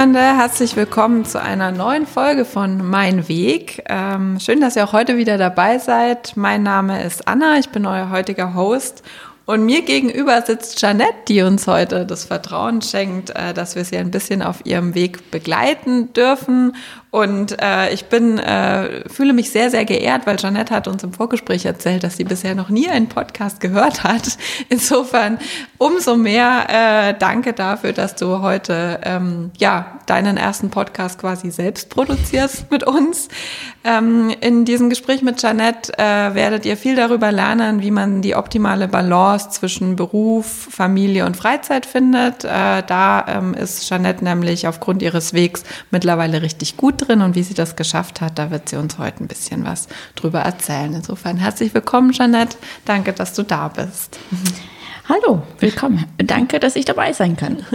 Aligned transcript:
Zuhörende, 0.00 0.38
herzlich 0.38 0.76
willkommen 0.76 1.26
zu 1.26 1.42
einer 1.42 1.72
neuen 1.72 2.06
Folge 2.06 2.46
von 2.46 2.88
Mein 2.88 3.28
Weg. 3.28 3.82
Ähm, 3.86 4.40
schön, 4.40 4.62
dass 4.62 4.74
ihr 4.74 4.84
auch 4.84 4.94
heute 4.94 5.18
wieder 5.18 5.36
dabei 5.36 5.76
seid. 5.76 6.38
Mein 6.38 6.62
Name 6.62 7.04
ist 7.04 7.28
Anna, 7.28 7.58
ich 7.58 7.68
bin 7.68 7.84
euer 7.84 8.08
heutiger 8.08 8.54
Host 8.54 9.02
und 9.44 9.66
mir 9.66 9.82
gegenüber 9.82 10.40
sitzt 10.40 10.80
Janette, 10.80 11.12
die 11.28 11.42
uns 11.42 11.66
heute 11.66 12.06
das 12.06 12.24
Vertrauen 12.24 12.80
schenkt, 12.80 13.28
äh, 13.28 13.52
dass 13.52 13.76
wir 13.76 13.84
sie 13.84 13.98
ein 13.98 14.10
bisschen 14.10 14.40
auf 14.40 14.64
ihrem 14.64 14.94
Weg 14.94 15.30
begleiten 15.30 16.14
dürfen 16.14 16.76
und 17.10 17.60
äh, 17.60 17.92
ich 17.92 18.04
bin, 18.04 18.38
äh, 18.38 19.08
fühle 19.08 19.32
mich 19.32 19.50
sehr, 19.50 19.70
sehr 19.70 19.84
geehrt, 19.84 20.26
weil 20.26 20.36
Janette 20.38 20.72
hat 20.72 20.86
uns 20.86 21.02
im 21.02 21.12
Vorgespräch 21.12 21.64
erzählt, 21.64 22.04
dass 22.04 22.16
sie 22.16 22.22
bisher 22.22 22.54
noch 22.54 22.68
nie 22.68 22.88
einen 22.88 23.08
Podcast 23.08 23.58
gehört 23.58 24.04
hat. 24.04 24.38
Insofern 24.68 25.38
umso 25.76 26.16
mehr 26.16 26.66
äh, 26.68 27.14
danke 27.18 27.52
dafür, 27.52 27.92
dass 27.92 28.14
du 28.14 28.42
heute 28.42 29.00
ähm, 29.02 29.50
ja 29.58 29.98
deinen 30.06 30.36
ersten 30.36 30.70
Podcast 30.70 31.18
quasi 31.18 31.50
selbst 31.50 31.90
produzierst 31.90 32.70
mit 32.70 32.84
uns. 32.84 33.28
Ähm, 33.82 34.32
in 34.40 34.64
diesem 34.64 34.88
Gespräch 34.88 35.22
mit 35.22 35.42
Janette 35.42 35.92
äh, 35.98 36.34
werdet 36.34 36.64
ihr 36.64 36.76
viel 36.76 36.94
darüber 36.94 37.32
lernen, 37.32 37.82
wie 37.82 37.90
man 37.90 38.22
die 38.22 38.36
optimale 38.36 38.86
Balance 38.86 39.50
zwischen 39.50 39.96
Beruf, 39.96 40.68
Familie 40.70 41.26
und 41.26 41.36
Freizeit 41.36 41.86
findet. 41.86 42.44
Äh, 42.44 42.82
da 42.86 43.24
ähm, 43.26 43.54
ist 43.54 43.88
Janette 43.90 44.22
nämlich 44.22 44.68
aufgrund 44.68 45.02
ihres 45.02 45.32
Wegs 45.32 45.64
mittlerweile 45.90 46.42
richtig 46.42 46.76
gut 46.76 46.99
drin 47.00 47.22
und 47.22 47.34
wie 47.34 47.42
sie 47.42 47.54
das 47.54 47.76
geschafft 47.76 48.20
hat, 48.20 48.38
da 48.38 48.50
wird 48.50 48.68
sie 48.68 48.76
uns 48.76 48.98
heute 48.98 49.24
ein 49.24 49.28
bisschen 49.28 49.64
was 49.64 49.88
drüber 50.14 50.40
erzählen. 50.40 50.94
Insofern 50.94 51.36
herzlich 51.36 51.74
willkommen, 51.74 52.12
Jeanette. 52.12 52.56
Danke, 52.84 53.12
dass 53.12 53.34
du 53.34 53.42
da 53.42 53.68
bist. 53.68 54.18
Hallo, 55.08 55.42
willkommen. 55.58 56.06
Danke, 56.18 56.60
dass 56.60 56.76
ich 56.76 56.84
dabei 56.84 57.12
sein 57.12 57.36
kann. 57.36 57.64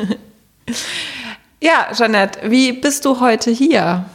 Ja, 1.62 1.88
Jeanette, 1.94 2.52
wie 2.52 2.74
bist 2.74 3.06
du 3.06 3.22
heute 3.22 3.50
hier? 3.50 4.06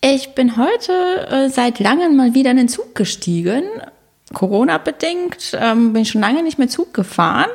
Ich 0.00 0.34
bin 0.34 0.56
heute 0.56 0.92
äh, 1.28 1.48
seit 1.50 1.78
langem 1.78 2.16
mal 2.16 2.32
wieder 2.32 2.52
in 2.52 2.56
den 2.56 2.68
Zug 2.68 2.94
gestiegen. 2.94 3.64
Corona-bedingt 4.32 5.58
ähm, 5.60 5.92
bin 5.92 6.02
ich 6.02 6.10
schon 6.10 6.20
lange 6.20 6.42
nicht 6.42 6.58
mehr 6.58 6.68
Zug 6.68 6.94
gefahren. 6.94 7.50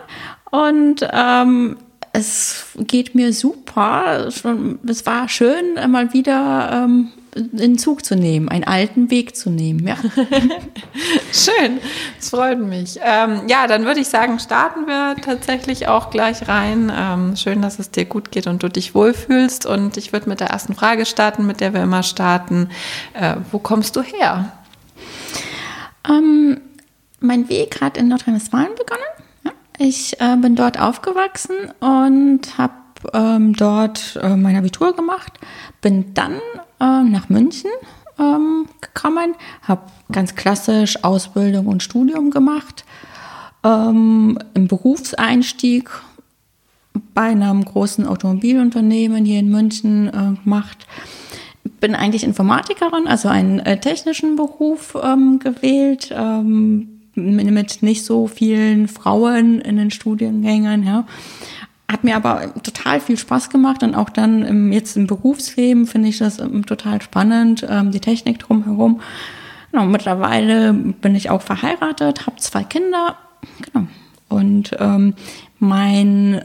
Und 0.52 1.08
ähm, 1.12 1.78
es 2.14 2.66
geht 2.76 3.16
mir 3.16 3.34
super. 3.34 4.28
Es 4.28 5.06
war 5.06 5.30
schön, 5.30 5.76
mal 5.90 6.14
wieder 6.14 6.86
ähm, 6.86 7.12
den 7.36 7.78
Zug 7.78 8.04
zu 8.04 8.16
nehmen, 8.16 8.50
einen 8.50 8.64
alten 8.64 9.12
Weg 9.12 9.36
zu 9.36 9.50
nehmen. 9.50 9.88
Ja. 9.88 9.96
Schön, 11.32 11.80
das 12.18 12.30
freut 12.30 12.60
mich. 12.60 13.00
Ähm, 13.04 13.44
ja, 13.48 13.68
dann 13.68 13.86
würde 13.86 14.00
ich 14.00 14.08
sagen, 14.08 14.40
starten 14.40 14.88
wir 14.88 15.16
tatsächlich 15.22 15.88
auch 15.88 16.10
gleich 16.10 16.48
rein. 16.48 16.92
Ähm, 16.96 17.36
schön, 17.36 17.62
dass 17.62 17.80
es 17.80 17.92
dir 17.92 18.06
gut 18.06 18.32
geht 18.32 18.48
und 18.48 18.64
du 18.64 18.70
dich 18.70 18.96
wohlfühlst. 18.96 19.66
Und 19.66 19.98
ich 19.98 20.12
würde 20.12 20.30
mit 20.30 20.40
der 20.40 20.48
ersten 20.48 20.74
Frage 20.74 21.06
starten, 21.06 21.46
mit 21.46 21.62
der 21.62 21.74
wir 21.74 21.84
immer 21.84 22.04
starten. 22.04 22.70
Äh, 23.14 23.36
wo 23.52 23.60
kommst 23.60 23.96
du 23.96 24.02
her? 24.02 24.52
Ähm, 26.08 26.62
mein 27.20 27.50
Weg 27.50 27.82
hat 27.82 27.98
in 27.98 28.08
Nordrhein-Westfalen 28.08 28.76
begonnen. 28.76 29.19
Ich 29.82 30.20
äh, 30.20 30.36
bin 30.36 30.58
dort 30.58 30.78
aufgewachsen 30.78 31.56
und 31.80 32.58
habe 32.58 32.74
ähm, 33.14 33.54
dort 33.54 34.20
äh, 34.22 34.36
mein 34.36 34.58
Abitur 34.58 34.94
gemacht, 34.94 35.40
bin 35.80 36.14
dann 36.14 36.34
äh, 36.82 37.04
nach 37.04 37.30
München 37.30 37.72
ähm, 38.20 38.68
gekommen, 38.82 39.36
habe 39.62 39.84
ganz 40.12 40.36
klassisch 40.36 41.02
Ausbildung 41.06 41.68
und 41.68 41.82
Studium 41.82 42.30
gemacht, 42.30 42.84
ähm, 43.64 44.38
im 44.54 44.68
Berufseinstieg 44.68 45.90
bei 47.14 47.30
einem 47.30 47.64
großen 47.64 48.06
Automobilunternehmen 48.06 49.24
hier 49.24 49.40
in 49.40 49.50
München 49.50 50.10
äh, 50.10 50.44
gemacht. 50.44 50.88
Bin 51.80 51.96
eigentlich 51.96 52.26
Informatikerin, 52.26 53.08
also 53.08 53.30
einen 53.30 53.60
äh, 53.60 53.80
technischen 53.80 54.36
Beruf 54.36 54.98
ähm, 55.02 55.40
gewählt 55.40 56.14
ähm, 56.14 56.99
mit 57.20 57.84
nicht 57.84 58.06
so 58.06 58.28
vielen 58.28 58.88
Frauen 58.88 59.60
in 59.62 59.78
den 59.78 59.92
Studiengängen, 59.92 60.84
ja. 60.86 61.06
Hat 61.92 62.04
mir 62.04 62.16
aber 62.16 62.54
total 62.62 63.00
viel 63.00 63.18
Spaß 63.18 63.50
gemacht 63.50 63.82
und 63.82 63.96
auch 63.96 64.10
dann 64.10 64.44
im, 64.44 64.72
jetzt 64.72 64.96
im 64.96 65.08
Berufsleben 65.08 65.88
finde 65.88 66.10
ich 66.10 66.20
das 66.20 66.40
ähm, 66.40 66.66
total 66.66 67.02
spannend, 67.02 67.66
ähm, 67.68 67.92
die 67.92 68.00
Technik 68.00 68.40
drumherum. 68.40 69.02
Genau, 69.72 69.86
mittlerweile 69.86 70.74
bin 70.74 71.16
ich 71.16 71.30
auch 71.30 71.42
verheiratet, 71.42 72.28
habe 72.28 72.38
zwei 72.38 72.64
Kinder. 72.64 73.18
Genau. 73.62 73.88
Und 74.28 74.76
ähm, 74.80 75.16
mein 75.58 76.42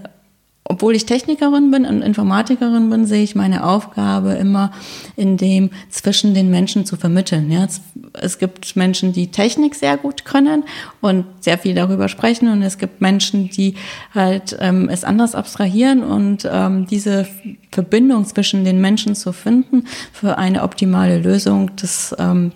obwohl 0.66 0.97
ich 0.97 1.04
Technikerin 1.04 1.70
bin 1.70 1.84
und 1.84 2.00
Informatikerin 2.00 2.88
bin, 2.88 3.04
sehe 3.04 3.22
ich 3.22 3.34
meine 3.34 3.64
Aufgabe 3.64 4.32
immer 4.32 4.72
in 5.14 5.36
dem 5.36 5.69
zwischen 5.91 6.32
den 6.32 6.50
Menschen 6.50 6.86
zu 6.86 6.97
vermitteln. 6.97 7.52
Ja, 7.52 7.69
es, 8.14 8.38
gibt 8.38 8.75
Menschen, 8.75 9.12
die 9.12 9.30
Technik 9.30 9.75
sehr 9.75 9.98
gut 9.98 10.25
können 10.25 10.64
und 11.02 11.26
sehr 11.41 11.58
viel 11.58 11.75
darüber 11.75 12.08
sprechen 12.08 12.48
und 12.48 12.62
es 12.62 12.78
gibt 12.78 13.02
Menschen, 13.02 13.50
die 13.50 13.75
halt 14.14 14.56
ähm, 14.58 14.88
es 14.88 15.04
anders 15.04 15.34
abstrahieren 15.34 16.02
und 16.02 16.48
ähm, 16.50 16.86
diese 16.86 17.28
Verbindung 17.70 18.25
zwischen 18.25 18.64
den 18.64 18.81
Menschen 18.81 19.14
zu 19.14 19.34
finden 19.34 19.86
für 20.12 20.38
eine 20.38 20.62
optimale 20.62 21.19
Lösung, 21.19 21.72
das 21.76 22.16
ähm, 22.19 22.52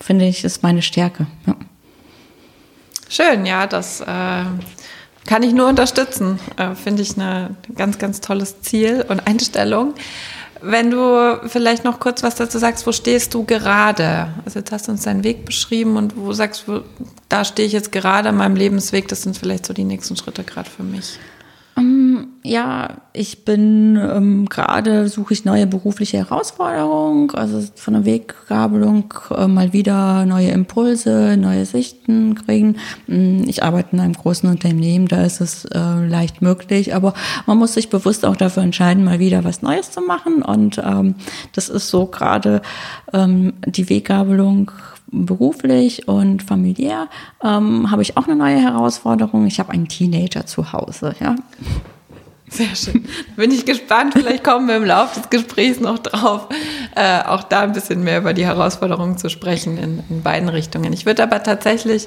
finde 0.00 0.26
ich 0.26 0.42
ist 0.42 0.64
meine 0.64 0.82
Stärke. 0.82 1.28
Ja. 1.46 1.54
Schön, 3.08 3.46
ja, 3.46 3.68
das 3.68 4.00
äh 4.00 4.44
kann 5.26 5.42
ich 5.42 5.52
nur 5.52 5.68
unterstützen. 5.68 6.38
Äh, 6.56 6.74
Finde 6.74 7.02
ich 7.02 7.16
ein 7.16 7.56
ganz, 7.76 7.98
ganz 7.98 8.20
tolles 8.20 8.60
Ziel 8.62 9.04
und 9.08 9.26
Einstellung. 9.26 9.94
Wenn 10.60 10.90
du 10.90 11.40
vielleicht 11.46 11.84
noch 11.84 12.00
kurz 12.00 12.22
was 12.22 12.36
dazu 12.36 12.58
sagst, 12.58 12.86
wo 12.86 12.92
stehst 12.92 13.34
du 13.34 13.44
gerade? 13.44 14.28
Also 14.46 14.60
jetzt 14.60 14.72
hast 14.72 14.88
du 14.88 14.92
uns 14.92 15.02
deinen 15.02 15.22
Weg 15.22 15.44
beschrieben 15.44 15.96
und 15.96 16.16
wo 16.16 16.32
sagst 16.32 16.64
du, 16.66 16.82
da 17.28 17.44
stehe 17.44 17.66
ich 17.66 17.74
jetzt 17.74 17.92
gerade 17.92 18.30
an 18.30 18.36
meinem 18.36 18.56
Lebensweg, 18.56 19.08
das 19.08 19.22
sind 19.22 19.36
vielleicht 19.36 19.66
so 19.66 19.74
die 19.74 19.84
nächsten 19.84 20.16
Schritte 20.16 20.42
gerade 20.42 20.70
für 20.70 20.82
mich. 20.82 21.18
Ja, 22.46 22.98
ich 23.14 23.46
bin 23.46 23.96
ähm, 23.96 24.46
gerade, 24.50 25.08
suche 25.08 25.32
ich 25.32 25.46
neue 25.46 25.66
berufliche 25.66 26.18
Herausforderungen, 26.18 27.30
also 27.30 27.66
von 27.74 27.94
der 27.94 28.04
Weggabelung 28.04 29.14
äh, 29.34 29.46
mal 29.46 29.72
wieder 29.72 30.26
neue 30.26 30.50
Impulse, 30.50 31.38
neue 31.38 31.64
Sichten 31.64 32.34
kriegen. 32.34 32.76
Mm, 33.06 33.44
ich 33.46 33.62
arbeite 33.62 33.92
in 33.92 34.00
einem 34.00 34.12
großen 34.12 34.46
Unternehmen, 34.46 35.08
da 35.08 35.22
ist 35.22 35.40
es 35.40 35.64
äh, 35.64 36.06
leicht 36.06 36.42
möglich, 36.42 36.94
aber 36.94 37.14
man 37.46 37.56
muss 37.56 37.72
sich 37.72 37.88
bewusst 37.88 38.26
auch 38.26 38.36
dafür 38.36 38.62
entscheiden, 38.62 39.04
mal 39.04 39.20
wieder 39.20 39.42
was 39.42 39.62
Neues 39.62 39.90
zu 39.90 40.02
machen 40.02 40.42
und 40.42 40.76
ähm, 40.84 41.14
das 41.54 41.70
ist 41.70 41.88
so 41.88 42.04
gerade 42.04 42.60
ähm, 43.14 43.54
die 43.64 43.88
Weggabelung 43.88 44.70
beruflich 45.10 46.08
und 46.08 46.42
familiär 46.42 47.08
ähm, 47.42 47.90
habe 47.90 48.02
ich 48.02 48.18
auch 48.18 48.26
eine 48.26 48.36
neue 48.36 48.58
Herausforderung. 48.58 49.46
Ich 49.46 49.60
habe 49.60 49.72
einen 49.72 49.88
Teenager 49.88 50.44
zu 50.44 50.74
Hause. 50.74 51.14
Ja. 51.20 51.36
Sehr 52.54 52.76
schön. 52.76 53.04
Bin 53.34 53.50
ich 53.50 53.66
gespannt. 53.66 54.14
Vielleicht 54.14 54.44
kommen 54.44 54.68
wir 54.68 54.76
im 54.76 54.84
Laufe 54.84 55.18
des 55.18 55.28
Gesprächs 55.28 55.80
noch 55.80 55.98
drauf, 55.98 56.46
äh, 56.94 57.20
auch 57.24 57.42
da 57.42 57.62
ein 57.62 57.72
bisschen 57.72 58.04
mehr 58.04 58.18
über 58.18 58.32
die 58.32 58.46
Herausforderungen 58.46 59.18
zu 59.18 59.28
sprechen 59.28 59.76
in, 59.76 60.04
in 60.08 60.22
beiden 60.22 60.48
Richtungen. 60.48 60.92
Ich 60.92 61.04
würde 61.04 61.24
aber 61.24 61.42
tatsächlich 61.42 62.06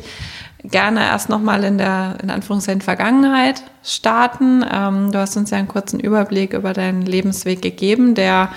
gerne 0.63 1.01
erst 1.01 1.27
nochmal 1.27 1.65
in 1.65 1.77
der, 1.77 2.17
in 2.23 2.29
Anführungszeichen, 2.29 2.79
Vergangenheit 2.79 3.61
starten. 3.83 4.63
Ähm, 4.71 5.11
du 5.11 5.19
hast 5.19 5.35
uns 5.35 5.49
ja 5.49 5.57
einen 5.57 5.67
kurzen 5.67 5.99
Überblick 5.99 6.53
über 6.53 6.71
deinen 6.71 7.01
Lebensweg 7.01 7.61
gegeben, 7.61 8.15
der 8.15 8.47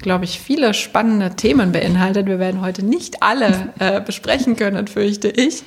glaube 0.00 0.24
ich, 0.24 0.40
viele 0.40 0.74
spannende 0.74 1.30
Themen 1.36 1.72
beinhaltet. 1.72 2.26
Wir 2.26 2.38
werden 2.38 2.60
heute 2.60 2.84
nicht 2.84 3.22
alle 3.22 3.72
äh, 3.78 4.00
besprechen 4.00 4.56
können, 4.56 4.86
fürchte 4.86 5.28
ich. 5.28 5.62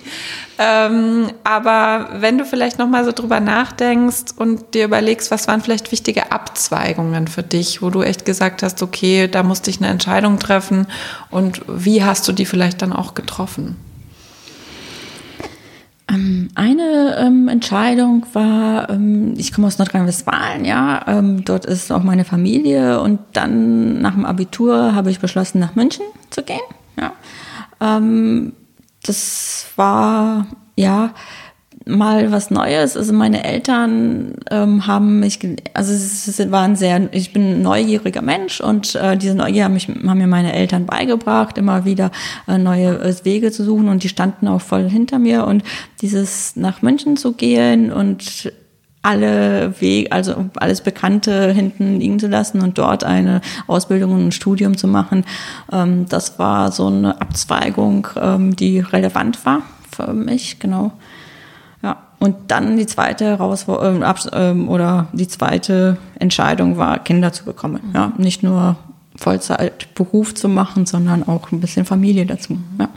Ähm, 0.57 1.31
aber 1.43 2.09
wenn 2.15 2.37
du 2.37 2.45
vielleicht 2.45 2.79
noch 2.79 2.87
mal 2.87 3.03
so 3.05 3.11
drüber 3.11 3.39
nachdenkst 3.39 4.33
und 4.37 4.73
dir 4.73 4.85
überlegst, 4.85 5.31
was 5.31 5.47
waren 5.47 5.61
vielleicht 5.61 5.91
wichtige 5.91 6.31
Abzweigungen 6.31 7.27
für 7.27 7.43
dich, 7.43 7.81
wo 7.81 7.89
du 7.89 8.01
echt 8.01 8.25
gesagt 8.25 8.63
hast, 8.63 8.81
okay, 8.81 9.27
da 9.27 9.43
musste 9.43 9.69
ich 9.69 9.79
eine 9.79 9.89
Entscheidung 9.89 10.39
treffen 10.39 10.87
und 11.29 11.61
wie 11.67 12.03
hast 12.03 12.27
du 12.27 12.31
die 12.31 12.45
vielleicht 12.45 12.81
dann 12.81 12.93
auch 12.93 13.13
getroffen? 13.13 13.77
Ähm, 16.09 16.49
eine 16.55 17.15
ähm, 17.19 17.47
Entscheidung 17.47 18.25
war, 18.33 18.89
ähm, 18.89 19.33
ich 19.37 19.53
komme 19.53 19.67
aus 19.67 19.77
Nordrhein-Westfalen, 19.77 20.65
ja, 20.65 21.05
ähm, 21.07 21.45
dort 21.45 21.65
ist 21.65 21.91
auch 21.91 22.03
meine 22.03 22.25
Familie 22.25 23.01
und 23.01 23.19
dann 23.33 24.01
nach 24.01 24.13
dem 24.13 24.25
Abitur 24.25 24.95
habe 24.95 25.11
ich 25.11 25.19
beschlossen, 25.19 25.59
nach 25.59 25.75
München 25.75 26.05
zu 26.29 26.43
gehen. 26.43 26.59
Ja. 26.99 27.13
Ähm, 27.79 28.53
das 29.03 29.67
war 29.75 30.47
ja 30.75 31.13
mal 31.85 32.31
was 32.31 32.51
Neues. 32.51 32.95
Also 32.95 33.13
meine 33.13 33.43
Eltern 33.43 34.35
ähm, 34.49 34.87
haben 34.87 35.19
mich, 35.19 35.39
also 35.73 35.93
es 35.93 36.51
waren 36.51 36.75
sehr, 36.75 37.09
ich 37.13 37.33
bin 37.33 37.43
ein 37.43 37.61
neugieriger 37.61 38.21
Mensch 38.21 38.61
und 38.61 38.95
äh, 38.95 39.17
diese 39.17 39.35
Neugier 39.35 39.65
haben, 39.65 39.73
mich, 39.73 39.87
haben 39.87 40.17
mir 40.17 40.27
meine 40.27 40.53
Eltern 40.53 40.85
beigebracht, 40.85 41.57
immer 41.57 41.85
wieder 41.85 42.11
äh, 42.47 42.57
neue 42.57 42.99
äh, 42.99 43.15
Wege 43.23 43.51
zu 43.51 43.63
suchen 43.63 43.89
und 43.89 44.03
die 44.03 44.09
standen 44.09 44.47
auch 44.47 44.61
voll 44.61 44.89
hinter 44.89 45.19
mir 45.19 45.45
und 45.45 45.63
dieses 46.01 46.55
nach 46.55 46.81
München 46.81 47.17
zu 47.17 47.33
gehen 47.33 47.91
und 47.91 48.51
alle 49.03 49.73
Wege, 49.81 50.11
also 50.11 50.49
alles 50.55 50.81
Bekannte 50.81 51.51
hinten 51.51 51.99
liegen 51.99 52.19
zu 52.19 52.27
lassen 52.27 52.61
und 52.61 52.77
dort 52.77 53.03
eine 53.03 53.41
Ausbildung 53.65 54.13
und 54.13 54.27
ein 54.27 54.31
Studium 54.31 54.77
zu 54.77 54.87
machen. 54.87 55.25
Ähm, 55.71 56.05
das 56.07 56.37
war 56.37 56.71
so 56.71 56.87
eine 56.87 57.19
Abzweigung, 57.19 58.07
ähm, 58.15 58.55
die 58.55 58.79
relevant 58.79 59.43
war 59.45 59.63
für 59.91 60.13
mich, 60.13 60.59
genau. 60.59 60.91
Und 62.21 62.35
dann 62.49 62.77
die 62.77 62.85
zweite 62.85 63.25
Herausforderung 63.25 64.05
ähm, 64.31 64.69
oder 64.69 65.07
die 65.11 65.27
zweite 65.27 65.97
Entscheidung 66.19 66.77
war, 66.77 66.99
Kinder 66.99 67.33
zu 67.33 67.45
bekommen. 67.45 67.79
Ja, 67.95 68.13
nicht 68.19 68.43
nur 68.43 68.75
Vollzeitberuf 69.15 70.35
zu 70.35 70.47
machen, 70.47 70.85
sondern 70.85 71.27
auch 71.27 71.51
ein 71.51 71.59
bisschen 71.59 71.83
Familie 71.83 72.27
dazu. 72.27 72.59
Ja. 72.79 72.89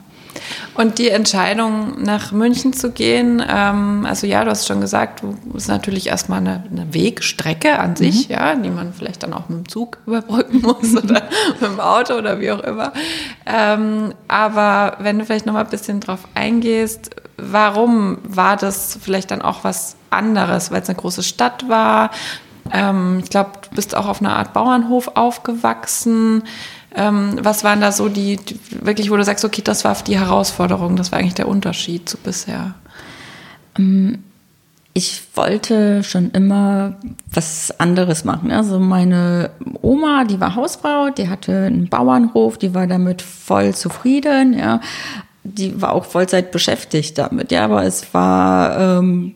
Und 0.74 0.98
die 0.98 1.10
Entscheidung, 1.10 2.02
nach 2.02 2.32
München 2.32 2.72
zu 2.72 2.90
gehen, 2.90 3.42
ähm, 3.46 4.06
also 4.06 4.26
ja, 4.26 4.44
du 4.44 4.50
hast 4.50 4.66
schon 4.66 4.80
gesagt, 4.80 5.22
du 5.22 5.36
ist 5.56 5.68
natürlich 5.68 6.08
erstmal 6.08 6.40
eine, 6.40 6.64
eine 6.70 6.92
Wegstrecke 6.92 7.78
an 7.78 7.96
sich, 7.96 8.28
mhm. 8.28 8.34
ja, 8.34 8.54
die 8.54 8.70
man 8.70 8.92
vielleicht 8.92 9.22
dann 9.22 9.32
auch 9.32 9.48
mit 9.48 9.58
dem 9.58 9.68
Zug 9.68 9.98
überbrücken 10.06 10.60
muss 10.60 10.96
oder 10.96 11.22
mit 11.60 11.62
dem 11.62 11.80
Auto 11.80 12.14
oder 12.14 12.40
wie 12.40 12.50
auch 12.50 12.60
immer. 12.60 12.92
Ähm, 13.46 14.14
aber 14.28 14.96
wenn 15.00 15.18
du 15.18 15.24
vielleicht 15.24 15.46
noch 15.46 15.54
mal 15.54 15.64
ein 15.64 15.70
bisschen 15.70 16.00
drauf 16.00 16.20
eingehst, 16.34 17.10
warum 17.36 18.18
war 18.24 18.56
das 18.56 18.98
vielleicht 19.00 19.30
dann 19.30 19.42
auch 19.42 19.64
was 19.64 19.96
anderes, 20.10 20.70
weil 20.70 20.82
es 20.82 20.88
eine 20.88 20.98
große 20.98 21.22
Stadt 21.22 21.68
war? 21.68 22.10
Ähm, 22.72 23.20
ich 23.22 23.30
glaube, 23.30 23.50
du 23.62 23.76
bist 23.76 23.94
auch 23.94 24.06
auf 24.06 24.20
einer 24.20 24.36
Art 24.36 24.52
Bauernhof 24.52 25.12
aufgewachsen. 25.14 26.44
Ähm, 26.94 27.38
was 27.40 27.64
waren 27.64 27.80
da 27.80 27.92
so 27.92 28.08
die, 28.08 28.36
die, 28.36 28.58
wirklich, 28.70 29.10
wo 29.10 29.16
du 29.16 29.24
sagst, 29.24 29.44
okay, 29.44 29.62
das 29.62 29.84
war 29.84 29.96
die 30.06 30.18
Herausforderung, 30.18 30.96
das 30.96 31.10
war 31.10 31.18
eigentlich 31.18 31.34
der 31.34 31.48
Unterschied 31.48 32.08
zu 32.08 32.16
bisher? 32.18 32.74
Ähm, 33.78 34.22
ich 34.96 35.22
wollte 35.34 36.04
schon 36.04 36.30
immer 36.30 36.94
was 37.32 37.78
anderes 37.80 38.24
machen. 38.24 38.52
Also 38.52 38.78
meine 38.78 39.50
Oma, 39.82 40.24
die 40.24 40.40
war 40.40 40.54
Hausfrau, 40.54 41.10
die 41.10 41.28
hatte 41.28 41.66
einen 41.66 41.88
Bauernhof, 41.88 42.58
die 42.58 42.74
war 42.74 42.86
damit 42.86 43.20
voll 43.20 43.74
zufrieden, 43.74 44.56
ja. 44.56 44.80
Die 45.42 45.82
war 45.82 45.92
auch 45.92 46.06
Vollzeit 46.06 46.52
beschäftigt 46.52 47.18
damit, 47.18 47.52
ja, 47.52 47.64
aber 47.64 47.84
es 47.84 48.14
war 48.14 48.98
ähm, 48.98 49.34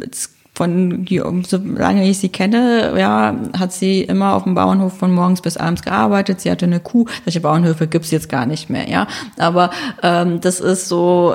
jetzt 0.00 0.32
von, 0.60 1.06
solange 1.46 2.06
ich 2.06 2.18
sie 2.18 2.28
kenne, 2.28 2.92
ja, 2.98 3.34
hat 3.58 3.72
sie 3.72 4.02
immer 4.02 4.34
auf 4.34 4.44
dem 4.44 4.54
Bauernhof 4.54 4.92
von 4.92 5.10
morgens 5.10 5.40
bis 5.40 5.56
abends 5.56 5.80
gearbeitet. 5.80 6.42
Sie 6.42 6.50
hatte 6.50 6.66
eine 6.66 6.80
Kuh. 6.80 7.06
Solche 7.24 7.40
Bauernhöfe 7.40 7.86
gibt's 7.86 8.10
jetzt 8.10 8.28
gar 8.28 8.44
nicht 8.44 8.68
mehr, 8.68 8.86
ja. 8.86 9.06
Aber 9.38 9.70
ähm, 10.02 10.42
das 10.42 10.60
ist 10.60 10.86
so, 10.86 11.34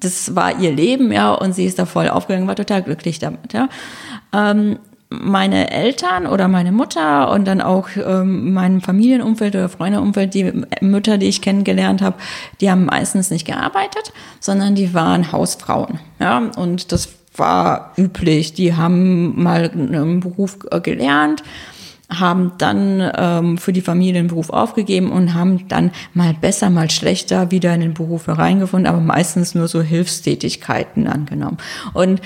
das 0.00 0.36
war 0.36 0.60
ihr 0.60 0.72
Leben, 0.72 1.10
ja, 1.10 1.32
und 1.32 1.54
sie 1.54 1.64
ist 1.64 1.78
da 1.78 1.86
voll 1.86 2.10
aufgegangen, 2.10 2.48
war 2.48 2.54
total 2.54 2.82
glücklich 2.82 3.18
damit, 3.18 3.54
ja. 3.54 3.70
Ähm, 4.34 4.78
meine 5.08 5.70
Eltern 5.70 6.26
oder 6.26 6.46
meine 6.46 6.72
Mutter 6.72 7.30
und 7.30 7.46
dann 7.46 7.62
auch 7.62 7.88
ähm, 7.96 8.52
mein 8.52 8.82
Familienumfeld 8.82 9.54
oder 9.54 9.70
Freundeumfeld, 9.70 10.34
die 10.34 10.52
Mütter, 10.82 11.16
die 11.16 11.28
ich 11.28 11.40
kennengelernt 11.40 12.02
habe, 12.02 12.16
die 12.60 12.70
haben 12.70 12.84
meistens 12.84 13.30
nicht 13.30 13.46
gearbeitet, 13.46 14.12
sondern 14.38 14.74
die 14.74 14.92
waren 14.92 15.32
Hausfrauen. 15.32 16.00
Ja, 16.18 16.50
und 16.56 16.92
das 16.92 17.08
war 17.38 17.92
üblich. 17.96 18.54
Die 18.54 18.74
haben 18.74 19.42
mal 19.42 19.70
einen 19.70 20.20
Beruf 20.20 20.58
äh, 20.70 20.80
gelernt, 20.80 21.42
haben 22.08 22.52
dann 22.58 23.10
ähm, 23.16 23.58
für 23.58 23.72
die 23.72 23.80
Familie 23.80 24.14
den 24.14 24.28
Beruf 24.28 24.50
aufgegeben 24.50 25.10
und 25.10 25.34
haben 25.34 25.66
dann 25.68 25.90
mal 26.14 26.34
besser, 26.34 26.70
mal 26.70 26.90
schlechter 26.90 27.50
wieder 27.50 27.74
in 27.74 27.80
den 27.80 27.94
Beruf 27.94 28.28
hereingefunden, 28.28 28.86
aber 28.86 29.00
meistens 29.00 29.54
nur 29.54 29.66
so 29.66 29.82
Hilfstätigkeiten 29.82 31.08
angenommen. 31.08 31.58
Und 31.92 32.20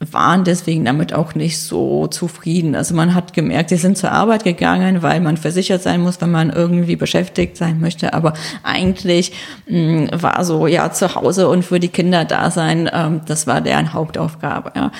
waren 0.00 0.44
deswegen 0.44 0.86
damit 0.86 1.12
auch 1.12 1.34
nicht 1.34 1.60
so 1.60 2.06
zufrieden. 2.06 2.74
Also 2.74 2.94
man 2.94 3.14
hat 3.14 3.34
gemerkt, 3.34 3.68
sie 3.68 3.76
sind 3.76 3.98
zur 3.98 4.10
Arbeit 4.10 4.44
gegangen, 4.44 5.02
weil 5.02 5.20
man 5.20 5.36
versichert 5.36 5.82
sein 5.82 6.00
muss, 6.00 6.22
wenn 6.22 6.30
man 6.30 6.48
irgendwie 6.48 6.96
beschäftigt 6.96 7.58
sein 7.58 7.80
möchte. 7.80 8.14
Aber 8.14 8.32
eigentlich 8.62 9.32
mh, 9.68 9.78
mm, 9.78 10.08
war 10.22 10.42
so, 10.46 10.66
ja, 10.66 10.90
zu 10.90 11.14
Hause 11.14 11.48
und 11.48 11.66
für 11.66 11.80
die 11.80 11.88
Kinder 11.88 12.24
da 12.24 12.50
sein, 12.50 12.88
ähm, 12.90 13.20
das 13.26 13.46
war 13.46 13.60
deren 13.60 13.92
Hauptaufgabe. 13.92 14.72
Ja. 14.74 14.90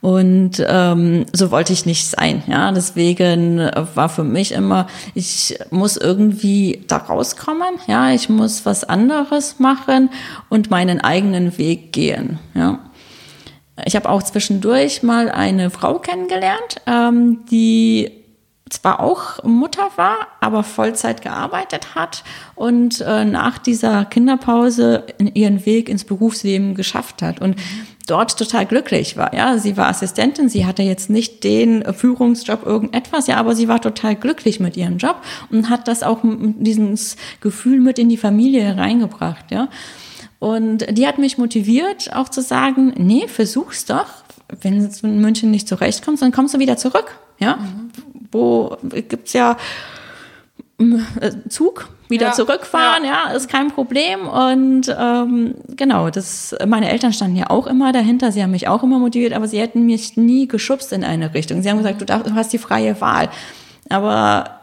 Und 0.00 0.64
ähm, 0.66 1.26
so 1.34 1.50
wollte 1.50 1.74
ich 1.74 1.84
nicht 1.84 2.06
sein. 2.06 2.42
Ja, 2.46 2.72
deswegen 2.72 3.58
war 3.94 4.08
für 4.08 4.24
mich 4.24 4.52
immer, 4.52 4.86
ich 5.14 5.58
muss 5.70 5.98
irgendwie 5.98 6.82
da 6.86 6.96
rauskommen. 6.98 7.74
Ja, 7.88 8.10
ich 8.10 8.30
muss 8.30 8.64
was 8.64 8.84
anderes 8.84 9.58
machen 9.58 10.08
und 10.48 10.70
meinen 10.70 11.00
eigenen 11.00 11.58
Weg 11.58 11.92
gehen. 11.92 12.38
Ja. 12.54 12.78
Ich 13.84 13.94
habe 13.94 14.08
auch 14.08 14.22
zwischendurch 14.22 15.02
mal 15.02 15.30
eine 15.30 15.70
Frau 15.70 15.98
kennengelernt, 15.98 16.80
ähm, 16.86 17.44
die 17.50 18.10
zwar 18.68 19.00
auch 19.00 19.44
Mutter 19.44 19.90
war, 19.94 20.26
aber 20.40 20.64
Vollzeit 20.64 21.22
gearbeitet 21.22 21.94
hat 21.94 22.24
und 22.56 23.00
äh, 23.00 23.24
nach 23.24 23.58
dieser 23.58 24.04
Kinderpause 24.06 25.04
ihren 25.34 25.64
Weg 25.66 25.88
ins 25.88 26.04
Berufsleben 26.04 26.74
geschafft 26.74 27.22
hat 27.22 27.40
und 27.40 27.56
dort 28.08 28.36
total 28.36 28.66
glücklich 28.66 29.16
war. 29.16 29.32
Ja, 29.34 29.58
sie 29.58 29.76
war 29.76 29.86
Assistentin, 29.86 30.48
sie 30.48 30.66
hatte 30.66 30.82
jetzt 30.82 31.10
nicht 31.10 31.44
den 31.44 31.84
Führungsjob 31.94 32.66
irgendetwas, 32.66 33.28
ja, 33.28 33.36
aber 33.36 33.54
sie 33.54 33.68
war 33.68 33.80
total 33.80 34.16
glücklich 34.16 34.58
mit 34.58 34.76
ihrem 34.76 34.98
Job 34.98 35.16
und 35.50 35.70
hat 35.70 35.86
das 35.86 36.02
auch 36.02 36.20
dieses 36.22 37.16
Gefühl 37.40 37.80
mit 37.80 37.98
in 38.00 38.08
die 38.08 38.16
Familie 38.16 38.62
hereingebracht, 38.62 39.50
ja. 39.50 39.68
Und 40.38 40.86
die 40.96 41.06
hat 41.06 41.18
mich 41.18 41.38
motiviert, 41.38 42.12
auch 42.14 42.28
zu 42.28 42.42
sagen, 42.42 42.92
nee, 42.96 43.26
versuch's 43.28 43.84
doch. 43.86 44.06
Wenn 44.60 44.78
du 44.78 45.06
in 45.06 45.20
München 45.20 45.50
nicht 45.50 45.66
zurechtkommst, 45.66 46.22
dann 46.22 46.32
kommst 46.32 46.54
du 46.54 46.58
wieder 46.58 46.76
zurück. 46.76 47.18
Ja, 47.38 47.56
mhm. 47.56 47.90
wo 48.32 48.76
gibt's 48.90 49.32
ja 49.32 49.56
äh, 50.78 51.32
Zug 51.48 51.88
wieder 52.08 52.28
ja, 52.28 52.32
zurückfahren, 52.32 53.04
ja. 53.04 53.28
ja. 53.28 53.32
ist 53.32 53.48
kein 53.48 53.68
Problem. 53.68 54.28
Und 54.28 54.94
ähm, 54.96 55.54
genau, 55.68 56.10
das, 56.10 56.54
meine 56.66 56.90
Eltern 56.90 57.12
standen 57.12 57.36
ja 57.36 57.50
auch 57.50 57.66
immer 57.66 57.92
dahinter, 57.92 58.30
sie 58.30 58.42
haben 58.42 58.50
mich 58.50 58.68
auch 58.68 58.82
immer 58.82 58.98
motiviert, 58.98 59.32
aber 59.32 59.48
sie 59.48 59.60
hätten 59.60 59.86
mich 59.86 60.16
nie 60.16 60.46
geschubst 60.46 60.92
in 60.92 61.02
eine 61.02 61.34
Richtung. 61.34 61.62
Sie 61.62 61.70
haben 61.70 61.78
gesagt, 61.78 62.00
du, 62.00 62.04
darfst, 62.04 62.28
du 62.28 62.34
hast 62.34 62.52
die 62.52 62.58
freie 62.58 63.00
Wahl. 63.00 63.28
Aber 63.88 64.55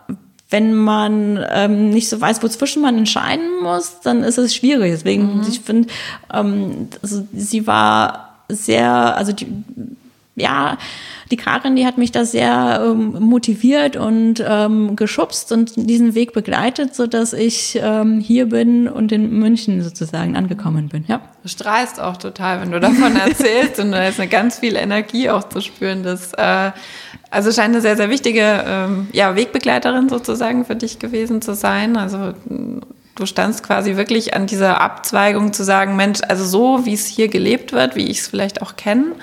wenn 0.53 0.75
man 0.75 1.43
ähm, 1.50 1.89
nicht 1.89 2.07
so 2.07 2.22
weiß, 2.22 2.43
wozwischen 2.43 2.83
man 2.83 2.95
entscheiden 2.95 3.63
muss, 3.63 4.01
dann 4.01 4.24
ist 4.24 4.38
es 4.38 4.53
schwierig. 4.53 4.91
Deswegen, 4.91 5.38
mhm. 5.38 5.45
ich 5.50 5.62
finde, 5.62 5.89
ähm, 6.31 6.89
also 7.01 7.27
sie 7.33 7.65
war 7.65 8.36
sehr, 8.50 9.17
also 9.17 9.33
die, 9.33 9.48
ja, 10.36 10.77
die 11.31 11.38
Karin, 11.38 11.75
die 11.75 11.88
hat 11.88 11.98
mich 11.98 12.12
da 12.12 12.24
sehr 12.24 12.83
ähm, 12.86 13.17
motiviert 13.19 13.95
und 13.95 14.43
ähm, 14.48 14.95
geschubst 14.95 15.51
und 15.51 15.74
diesen 15.75 16.13
Weg 16.13 16.33
begleitet, 16.33 16.93
so 16.93 17.07
dass 17.07 17.33
ich 17.33 17.79
ähm, 17.81 18.19
hier 18.19 18.50
bin 18.50 18.88
und 18.88 19.12
in 19.12 19.31
München 19.31 19.81
sozusagen 19.81 20.36
angekommen 20.36 20.89
bin. 20.89 21.03
Ja. 21.07 21.22
Du 21.41 21.50
strahlst 21.50 22.00
auch 22.00 22.17
total, 22.17 22.62
wenn 22.62 22.72
du 22.72 22.79
davon 22.79 23.15
erzählst 23.27 23.79
und 23.79 23.91
da 23.91 24.07
ist 24.07 24.19
eine 24.19 24.29
ganz 24.29 24.60
viel 24.60 24.75
Energie 24.75 25.31
auch 25.31 25.50
zu 25.50 25.62
spüren. 25.62 26.03
Das 26.03 26.33
äh, 26.33 26.72
also 27.34 27.52
scheint 27.52 27.74
eine 27.74 27.82
sehr 27.82 27.98
sehr 27.98 28.10
wichtige 28.10 28.63
ähm, 28.66 29.08
ja 29.12 29.36
Wegbegleiterin 29.36 30.10
sozusagen 30.10 30.66
für 30.66 30.75
dich 30.75 31.00
gewesen 31.00 31.42
zu 31.42 31.56
sein. 31.56 31.98
Also 31.98 32.34
du 33.16 33.25
standst 33.25 33.63
quasi 33.63 33.96
wirklich 33.96 34.34
an 34.34 34.48
dieser 34.48 34.82
Abzweigung 34.82 35.54
zu 35.54 35.63
sagen, 35.63 35.96
Mensch, 35.96 36.20
also 36.28 36.46
so 36.46 36.86
wie 36.86 36.94
es 36.94 37.06
hier 37.06 37.28
gelebt 37.28 37.74
wird, 37.74 37.96
wie 37.96 38.10
ich 38.10 38.20
es 38.20 38.28
vielleicht 38.28 38.62
auch 38.62 38.75
kenne 38.75 39.13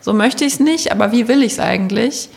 so 0.00 0.12
möchte 0.12 0.44
ich 0.44 0.54
es 0.54 0.60
nicht, 0.60 0.92
aber 0.92 1.12
wie 1.12 1.28
will 1.28 1.42
ich 1.42 1.52
es 1.52 1.60
eigentlich? 1.60 2.30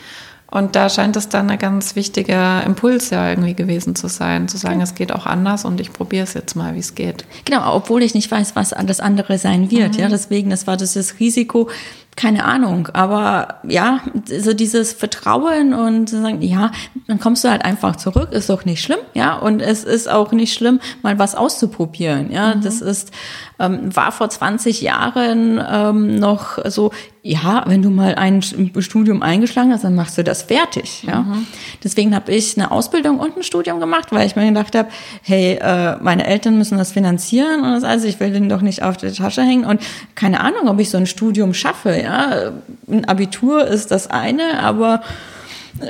Und 0.52 0.76
da 0.76 0.88
scheint 0.88 1.16
es 1.16 1.30
dann 1.30 1.50
ein 1.50 1.58
ganz 1.58 1.96
wichtiger 1.96 2.64
Impuls 2.64 3.10
ja 3.10 3.28
irgendwie 3.28 3.56
gewesen 3.56 3.96
zu 3.96 4.08
sein, 4.08 4.48
zu 4.48 4.58
sagen, 4.58 4.82
es 4.82 4.94
geht 4.94 5.12
auch 5.12 5.26
anders 5.26 5.66
und 5.66 5.82
ich 5.82 5.92
probiere 5.92 6.26
es 6.26 6.36
jetzt 6.36 6.56
mal, 6.56 6.76
wie 6.76 6.80
es 6.80 6.94
geht. 6.94 7.26
Genau, 7.46 7.76
obwohl 7.76 8.04
ich 8.04 8.14
nicht 8.14 8.30
weiß, 8.30 8.56
was 8.56 8.70
das 8.70 9.00
andere 9.00 9.40
sein 9.40 9.72
wird. 9.72 9.94
Mhm. 9.94 10.00
Ja, 10.00 10.10
deswegen, 10.10 10.52
das 10.52 10.68
war 10.68 10.78
das 10.78 10.96
Risiko, 11.20 11.70
keine 12.16 12.46
Ahnung, 12.46 12.90
aber 12.94 13.60
ja, 13.68 14.02
so 14.26 14.54
dieses 14.54 14.94
Vertrauen 14.94 15.74
und 15.74 16.10
sagen, 16.10 16.42
ja, 16.42 16.72
dann 17.08 17.20
kommst 17.20 17.44
du 17.44 17.50
halt 17.50 17.66
einfach 17.66 17.96
zurück, 17.96 18.32
ist 18.32 18.50
doch 18.50 18.66
nicht 18.66 18.82
schlimm, 18.82 19.00
ja, 19.14 19.36
und 19.38 19.62
es 19.62 19.84
ist 19.84 20.10
auch 20.10 20.32
nicht 20.32 20.54
schlimm, 20.54 20.80
mal 21.02 21.20
was 21.20 21.36
auszuprobieren, 21.36 22.32
ja, 22.32 22.56
mhm. 22.56 22.62
das 22.62 22.82
ist, 22.82 23.12
ähm, 23.60 23.96
war 23.96 24.12
vor 24.12 24.30
20 24.30 24.82
Jahren 24.82 25.62
ähm, 25.70 26.16
noch 26.16 26.60
so, 26.66 26.92
ja, 27.26 27.64
wenn 27.68 27.82
du 27.82 27.90
mal 27.90 28.16
ein 28.16 28.42
Studium 28.42 29.24
eingeschlagen 29.24 29.72
hast, 29.72 29.86
dann 29.86 29.96
machst 29.96 30.18
du 30.18 30.26
das 30.26 30.44
fertig, 30.44 31.04
ja. 31.04 31.22
Mhm. 31.22 31.48
Deswegen 31.82 32.14
habe 32.14 32.34
ich 32.34 32.58
eine 32.58 32.70
Ausbildung 32.70 33.18
und 33.18 33.38
ein 33.38 33.44
Studium 33.44 33.80
gemacht, 33.80 34.12
weil 34.12 34.28
ich 34.28 34.36
mir 34.36 34.46
gedacht 34.46 34.76
habe, 34.76 34.90
hey, 35.22 35.58
äh, 35.62 35.96
meine 36.02 36.28
Eltern 36.28 36.58
müssen 36.58 36.78
das 36.78 36.92
finanzieren 36.92 37.62
und 37.62 37.72
das 37.72 37.86
also 37.86 38.10
ich 38.10 38.20
will 38.20 38.34
denen 38.34 38.50
doch 38.50 38.62
nicht 38.62 38.84
auf 38.84 38.98
die 38.98 39.10
Tasche 39.10 39.42
hängen 39.42 39.64
und 39.64 39.82
keine 40.16 40.42
Ahnung, 40.42 40.68
ob 40.68 40.80
ich 40.82 40.90
so 40.90 40.98
ein 40.98 41.06
Studium 41.06 41.54
schaffe, 41.54 41.98
ja, 41.98 42.52
ein 42.90 43.06
Abitur 43.06 43.66
ist 43.68 43.92
das 43.92 44.08
eine, 44.10 44.60
aber 44.60 45.02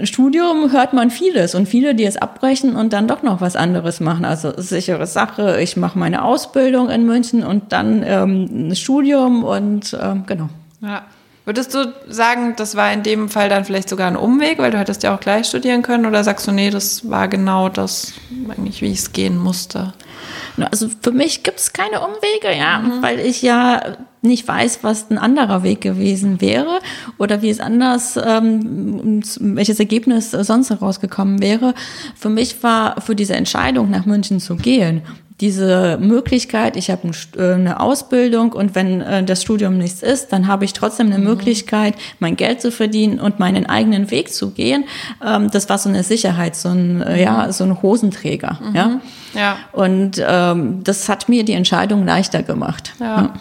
Studium 0.04 0.72
hört 0.72 0.94
man 0.94 1.10
vieles 1.10 1.56
und 1.56 1.68
viele, 1.68 1.96
die 1.96 2.06
es 2.06 2.16
abbrechen 2.16 2.76
und 2.76 2.94
dann 2.94 3.08
doch 3.08 3.24
noch 3.24 3.42
was 3.42 3.56
anderes 3.56 4.00
machen. 4.00 4.24
Also 4.24 4.54
sichere 4.56 5.08
Sache, 5.08 5.60
ich 5.62 5.78
mache 5.78 5.98
meine 5.98 6.24
Ausbildung 6.24 6.92
in 6.92 7.06
München 7.08 7.44
und 7.44 7.74
dann 7.74 8.04
ähm, 8.06 8.70
ein 8.70 8.76
Studium 8.76 9.44
und 9.44 9.98
ähm, 10.00 10.24
genau. 10.28 10.50
Ja. 10.82 11.02
Würdest 11.46 11.74
du 11.74 11.94
sagen, 12.08 12.54
das 12.56 12.76
war 12.76 12.94
in 12.94 13.04
dem 13.04 13.28
Fall 13.28 13.50
dann 13.50 13.66
vielleicht 13.66 13.90
sogar 13.90 14.08
ein 14.08 14.16
Umweg, 14.16 14.60
weil 14.60 14.72
du 14.72 14.80
hättest 14.80 15.04
ja 15.04 15.14
auch 15.14 15.20
gleich 15.20 15.48
studieren 15.48 15.82
können? 15.82 16.06
Oder 16.06 16.24
sagst 16.24 16.48
du, 16.48 16.52
nee, 16.52 16.70
das 16.70 17.10
war 17.10 17.28
genau 17.28 17.68
das, 17.68 18.14
eigentlich, 18.50 18.82
wie 18.82 18.94
es 18.94 19.12
gehen 19.12 19.38
musste? 19.38 19.94
Also 20.72 20.88
für 21.02 21.12
mich 21.12 21.44
gibt 21.44 21.60
es 21.60 21.74
keine 21.74 22.00
Umwege, 22.00 22.56
ja, 22.58 22.80
mhm. 22.80 23.02
weil 23.02 23.20
ich 23.20 23.42
ja 23.42 23.98
nicht 24.22 24.48
weiß, 24.48 24.80
was 24.84 25.10
ein 25.10 25.18
anderer 25.18 25.64
Weg 25.64 25.82
gewesen 25.82 26.40
wäre 26.40 26.80
oder 27.18 27.42
wie 27.42 27.50
es 27.50 27.60
anders, 27.60 28.18
ähm, 28.24 29.22
welches 29.40 29.80
Ergebnis 29.80 30.32
sonst 30.32 30.70
herausgekommen 30.70 31.42
wäre. 31.42 31.74
Für 32.16 32.30
mich 32.30 32.64
war 32.64 33.02
für 33.02 33.16
diese 33.16 33.34
Entscheidung, 33.34 33.90
nach 33.90 34.06
München 34.06 34.40
zu 34.40 34.56
gehen, 34.56 35.02
diese 35.44 35.98
Möglichkeit, 36.00 36.78
ich 36.78 36.90
habe 36.90 37.12
äh, 37.38 37.54
eine 37.54 37.82
Ausbildung 37.82 38.54
und 38.54 38.76
wenn 38.76 39.02
äh, 39.02 39.24
das 39.26 39.42
Studium 39.42 39.78
nichts 39.78 40.02
ist, 40.02 40.32
dann 40.32 40.48
habe 40.48 40.64
ich 40.64 40.72
trotzdem 40.72 41.08
eine 41.08 41.18
mhm. 41.18 41.26
Möglichkeit, 41.26 41.96
mein 42.20 42.38
Geld 42.38 42.62
zu 42.62 42.72
verdienen 42.72 43.20
und 43.20 43.40
meinen 43.40 43.66
eigenen 43.66 44.10
Weg 44.10 44.32
zu 44.32 44.52
gehen. 44.52 44.86
Ähm, 45.22 45.52
das 45.52 45.68
war 45.68 45.78
so 45.80 45.90
eine 45.90 46.04
Sicherheit, 46.04 46.56
so 46.56 46.70
ein, 46.70 47.02
äh, 47.02 47.22
ja, 47.22 47.48
mhm. 47.48 47.52
so 47.52 47.66
ein 47.66 47.82
Hosenträger. 47.82 48.58
Mhm. 48.62 48.76
Ja? 48.76 49.02
ja. 49.34 49.58
Und 49.74 50.24
ähm, 50.26 50.82
das 50.86 51.10
hat 51.10 51.28
mir 51.28 51.44
die 51.44 51.54
Entscheidung 51.54 52.06
leichter 52.06 52.42
gemacht. 52.42 52.94
ja. 53.02 53.24
ja. 53.24 53.34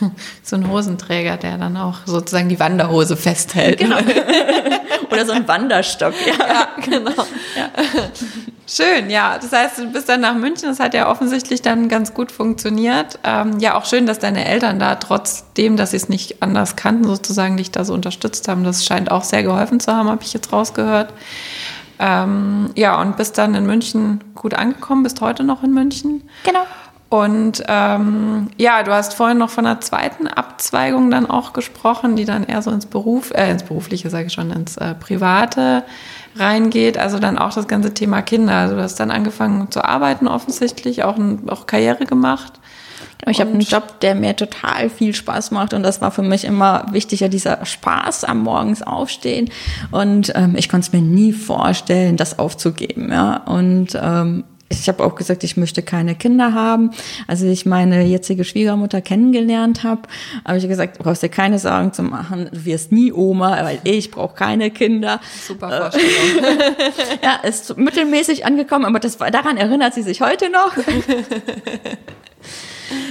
So 0.42 0.56
ein 0.56 0.68
Hosenträger, 0.68 1.36
der 1.36 1.56
dann 1.56 1.76
auch 1.76 1.98
sozusagen 2.04 2.48
die 2.48 2.58
Wanderhose 2.58 3.16
festhält. 3.16 3.78
Genau. 3.78 3.96
Oder 5.10 5.26
so 5.26 5.32
ein 5.32 5.46
Wanderstock. 5.46 6.14
Ja, 6.26 6.46
ja 6.46 6.68
genau. 6.82 7.10
Ja. 7.56 7.70
Schön, 8.66 9.10
ja. 9.10 9.38
Das 9.38 9.52
heißt, 9.52 9.78
du 9.78 9.92
bist 9.92 10.08
dann 10.08 10.20
nach 10.20 10.34
München. 10.34 10.68
Das 10.68 10.80
hat 10.80 10.94
ja 10.94 11.10
offensichtlich 11.10 11.62
dann 11.62 11.88
ganz 11.88 12.14
gut 12.14 12.32
funktioniert. 12.32 13.18
Ähm, 13.22 13.58
ja, 13.58 13.76
auch 13.76 13.84
schön, 13.84 14.06
dass 14.06 14.18
deine 14.18 14.46
Eltern 14.46 14.78
da 14.78 14.94
trotzdem, 14.94 15.76
dass 15.76 15.90
sie 15.90 15.98
es 15.98 16.08
nicht 16.08 16.42
anders 16.42 16.76
kannten, 16.76 17.04
sozusagen 17.04 17.56
dich 17.56 17.70
da 17.70 17.84
so 17.84 17.92
unterstützt 17.92 18.48
haben. 18.48 18.64
Das 18.64 18.84
scheint 18.84 19.10
auch 19.10 19.24
sehr 19.24 19.42
geholfen 19.42 19.80
zu 19.80 19.92
haben, 19.92 20.08
habe 20.08 20.22
ich 20.22 20.32
jetzt 20.32 20.52
rausgehört. 20.52 21.12
Ähm, 21.98 22.70
ja, 22.74 23.00
und 23.00 23.16
bist 23.16 23.36
dann 23.38 23.54
in 23.54 23.66
München 23.66 24.24
gut 24.34 24.54
angekommen, 24.54 25.02
bist 25.02 25.20
heute 25.20 25.44
noch 25.44 25.62
in 25.62 25.72
München. 25.72 26.22
Genau. 26.44 26.64
Und 27.12 27.62
ähm, 27.68 28.48
ja, 28.56 28.82
du 28.82 28.90
hast 28.90 29.12
vorhin 29.12 29.36
noch 29.36 29.50
von 29.50 29.66
einer 29.66 29.82
zweiten 29.82 30.28
Abzweigung 30.28 31.10
dann 31.10 31.26
auch 31.26 31.52
gesprochen, 31.52 32.16
die 32.16 32.24
dann 32.24 32.42
eher 32.42 32.62
so 32.62 32.70
ins 32.70 32.86
Beruf, 32.86 33.32
äh, 33.32 33.50
ins 33.50 33.64
berufliche, 33.64 34.08
sage 34.08 34.28
ich 34.28 34.32
schon, 34.32 34.50
ins 34.50 34.78
äh, 34.78 34.94
Private 34.94 35.84
reingeht. 36.36 36.96
Also 36.96 37.18
dann 37.18 37.36
auch 37.36 37.52
das 37.52 37.68
ganze 37.68 37.92
Thema 37.92 38.22
Kinder. 38.22 38.54
Also 38.54 38.76
du 38.76 38.82
hast 38.82 38.98
dann 38.98 39.10
angefangen 39.10 39.70
zu 39.70 39.84
arbeiten 39.84 40.26
offensichtlich, 40.26 41.04
auch, 41.04 41.18
auch 41.48 41.66
Karriere 41.66 42.06
gemacht. 42.06 42.54
Ich 43.28 43.40
habe 43.40 43.50
einen 43.50 43.60
Job, 43.60 44.00
der 44.00 44.14
mir 44.14 44.34
total 44.34 44.88
viel 44.88 45.14
Spaß 45.14 45.50
macht 45.52 45.74
und 45.74 45.82
das 45.82 46.00
war 46.00 46.10
für 46.10 46.22
mich 46.22 46.44
immer 46.44 46.86
wichtiger, 46.92 47.28
dieser 47.28 47.64
Spaß 47.64 48.24
am 48.24 48.42
Morgens 48.42 48.82
aufstehen. 48.82 49.50
Und 49.90 50.32
ähm, 50.34 50.54
ich 50.56 50.70
konnte 50.70 50.86
es 50.86 50.92
mir 50.92 51.02
nie 51.02 51.32
vorstellen, 51.32 52.16
das 52.16 52.38
aufzugeben. 52.38 53.12
Ja. 53.12 53.36
Und 53.44 53.98
ähm, 54.00 54.44
ich 54.80 54.88
habe 54.88 55.04
auch 55.04 55.14
gesagt, 55.14 55.44
ich 55.44 55.56
möchte 55.56 55.82
keine 55.82 56.14
Kinder 56.14 56.54
haben. 56.54 56.90
Als 57.26 57.42
ich 57.42 57.66
meine 57.66 58.02
jetzige 58.02 58.44
Schwiegermutter 58.44 59.00
kennengelernt 59.00 59.84
habe, 59.84 60.02
habe 60.46 60.58
ich 60.58 60.68
gesagt, 60.68 60.98
du 60.98 61.04
brauchst 61.04 61.22
dir 61.22 61.28
keine 61.28 61.58
Sorgen 61.58 61.92
zu 61.92 62.02
machen, 62.02 62.48
du 62.52 62.64
wirst 62.64 62.92
nie 62.92 63.12
Oma, 63.12 63.62
weil 63.64 63.80
ich 63.84 64.10
brauche 64.10 64.34
keine 64.34 64.70
Kinder. 64.70 65.20
Super 65.46 65.68
Vorstellung. 65.68 66.08
ja, 67.22 67.36
ist 67.48 67.76
mittelmäßig 67.76 68.44
angekommen, 68.44 68.84
aber 68.84 68.98
das, 68.98 69.18
daran 69.18 69.56
erinnert 69.56 69.94
sie 69.94 70.02
sich 70.02 70.20
heute 70.20 70.50
noch. 70.50 70.76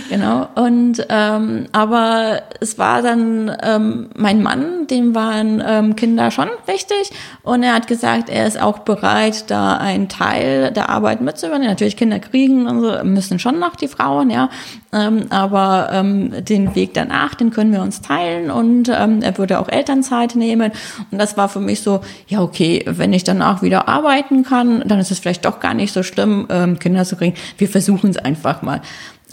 Genau. 0.09 0.47
Und 0.55 1.05
ähm, 1.09 1.67
aber 1.71 2.41
es 2.59 2.77
war 2.77 3.01
dann 3.01 3.55
ähm, 3.63 4.09
mein 4.15 4.41
Mann, 4.41 4.88
dem 4.88 5.15
waren 5.15 5.63
ähm, 5.65 5.95
Kinder 5.95 6.31
schon 6.31 6.50
wichtig 6.65 7.11
und 7.43 7.63
er 7.63 7.73
hat 7.73 7.88
gesagt, 7.88 8.29
er 8.29 8.45
ist 8.45 8.61
auch 8.61 8.79
bereit, 8.79 9.50
da 9.50 9.77
einen 9.77 10.09
Teil 10.09 10.71
der 10.71 10.89
Arbeit 10.89 11.21
mitzuübernehmen. 11.21 11.69
Natürlich 11.69 11.97
Kinder 11.97 12.19
kriegen 12.19 12.67
und 12.67 12.81
so 12.81 13.03
müssen 13.03 13.39
schon 13.39 13.59
noch 13.59 13.75
die 13.75 13.88
Frauen, 13.88 14.29
ja. 14.29 14.50
Ähm, 14.93 15.27
aber 15.29 15.89
ähm, 15.93 16.43
den 16.43 16.75
Weg 16.75 16.93
danach, 16.93 17.35
den 17.35 17.51
können 17.51 17.71
wir 17.71 17.81
uns 17.81 18.01
teilen 18.01 18.51
und 18.51 18.89
ähm, 18.89 19.21
er 19.21 19.38
würde 19.38 19.59
auch 19.59 19.69
Elternzeit 19.69 20.35
nehmen. 20.35 20.71
Und 21.11 21.17
das 21.17 21.38
war 21.38 21.47
für 21.47 21.61
mich 21.61 21.81
so, 21.81 22.01
ja 22.27 22.41
okay, 22.41 22.83
wenn 22.85 23.13
ich 23.13 23.23
danach 23.23 23.61
wieder 23.61 23.88
arbeiten 23.88 24.43
kann, 24.43 24.83
dann 24.85 25.00
ist 25.00 25.11
es 25.11 25.19
vielleicht 25.19 25.45
doch 25.45 25.61
gar 25.61 25.73
nicht 25.73 25.93
so 25.93 26.03
schlimm, 26.03 26.47
ähm, 26.50 26.79
Kinder 26.79 27.05
zu 27.05 27.15
kriegen. 27.15 27.35
Wir 27.57 27.69
versuchen 27.69 28.09
es 28.09 28.17
einfach 28.17 28.61
mal 28.61 28.81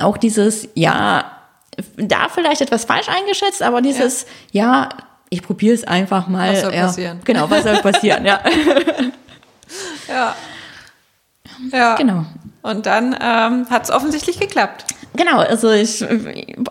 auch 0.02 0.17
dieses, 0.17 0.69
ja, 0.75 1.31
da 1.97 2.28
vielleicht 2.28 2.61
etwas 2.61 2.85
falsch 2.85 3.09
eingeschätzt, 3.09 3.62
aber 3.62 3.81
dieses, 3.81 4.26
ja, 4.52 4.83
ja 4.83 4.88
ich 5.31 5.43
probiere 5.43 5.75
es 5.75 5.85
einfach 5.85 6.26
mal. 6.28 6.52
Was 6.52 6.62
soll 6.62 6.75
ja, 6.75 6.87
passieren? 6.87 7.21
Genau, 7.25 7.50
was 7.50 7.64
soll 7.64 7.76
passieren, 7.78 8.25
ja. 8.25 8.40
ja. 10.09 10.35
Ja. 11.73 11.95
Genau. 11.97 12.25
Und 12.62 12.87
dann 12.87 13.17
ähm, 13.21 13.67
hat 13.71 13.85
es 13.85 13.90
offensichtlich 13.90 14.38
geklappt. 14.38 14.85
Genau, 15.14 15.38
also 15.38 15.71
ich, 15.71 16.05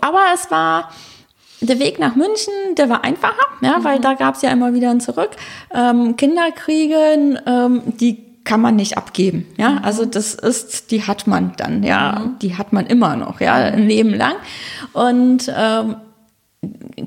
aber 0.01 0.21
es 0.33 0.49
war 0.51 0.91
der 1.61 1.79
Weg 1.79 1.99
nach 1.99 2.15
München, 2.15 2.53
der 2.77 2.89
war 2.89 3.03
einfacher, 3.03 3.33
ja, 3.61 3.79
mhm. 3.79 3.83
weil 3.83 3.99
da 3.99 4.13
gab 4.13 4.35
es 4.35 4.41
ja 4.41 4.51
immer 4.51 4.73
wieder 4.73 4.91
ein 4.91 5.01
Zurück. 5.01 5.31
Ähm, 5.73 6.15
Kinder 6.15 6.51
kriegen, 6.51 7.39
ähm, 7.45 7.81
die 7.85 8.26
kann 8.47 8.61
man 8.61 8.77
nicht 8.77 8.97
abgeben. 8.97 9.45
Ja, 9.57 9.71
mhm. 9.71 9.79
also 9.83 10.05
das 10.05 10.33
ist, 10.33 10.91
die 10.91 11.03
hat 11.03 11.27
man 11.27 11.51
dann, 11.57 11.83
ja, 11.83 12.23
mhm. 12.23 12.39
die 12.39 12.57
hat 12.57 12.71
man 12.71 12.87
immer 12.87 13.15
noch, 13.17 13.41
ja, 13.41 13.55
ein 13.55 13.87
Leben 13.87 14.13
lang. 14.13 14.35
Und 14.93 15.51
ähm, 15.55 15.97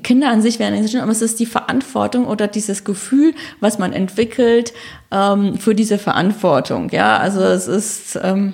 Kinder 0.03 0.29
an 0.29 0.41
sich 0.41 0.59
werden 0.59 0.79
nicht 0.79 0.91
schön, 0.91 1.01
aber 1.01 1.11
es 1.11 1.23
ist 1.23 1.39
die 1.39 1.47
Verantwortung 1.47 2.27
oder 2.27 2.47
dieses 2.47 2.83
Gefühl, 2.83 3.33
was 3.59 3.79
man 3.79 3.91
entwickelt 3.91 4.71
ähm, 5.09 5.57
für 5.57 5.73
diese 5.73 5.97
Verantwortung. 5.97 6.89
Ja, 6.91 7.17
also 7.17 7.41
es 7.41 7.67
ist 7.67 8.19
ähm, 8.21 8.53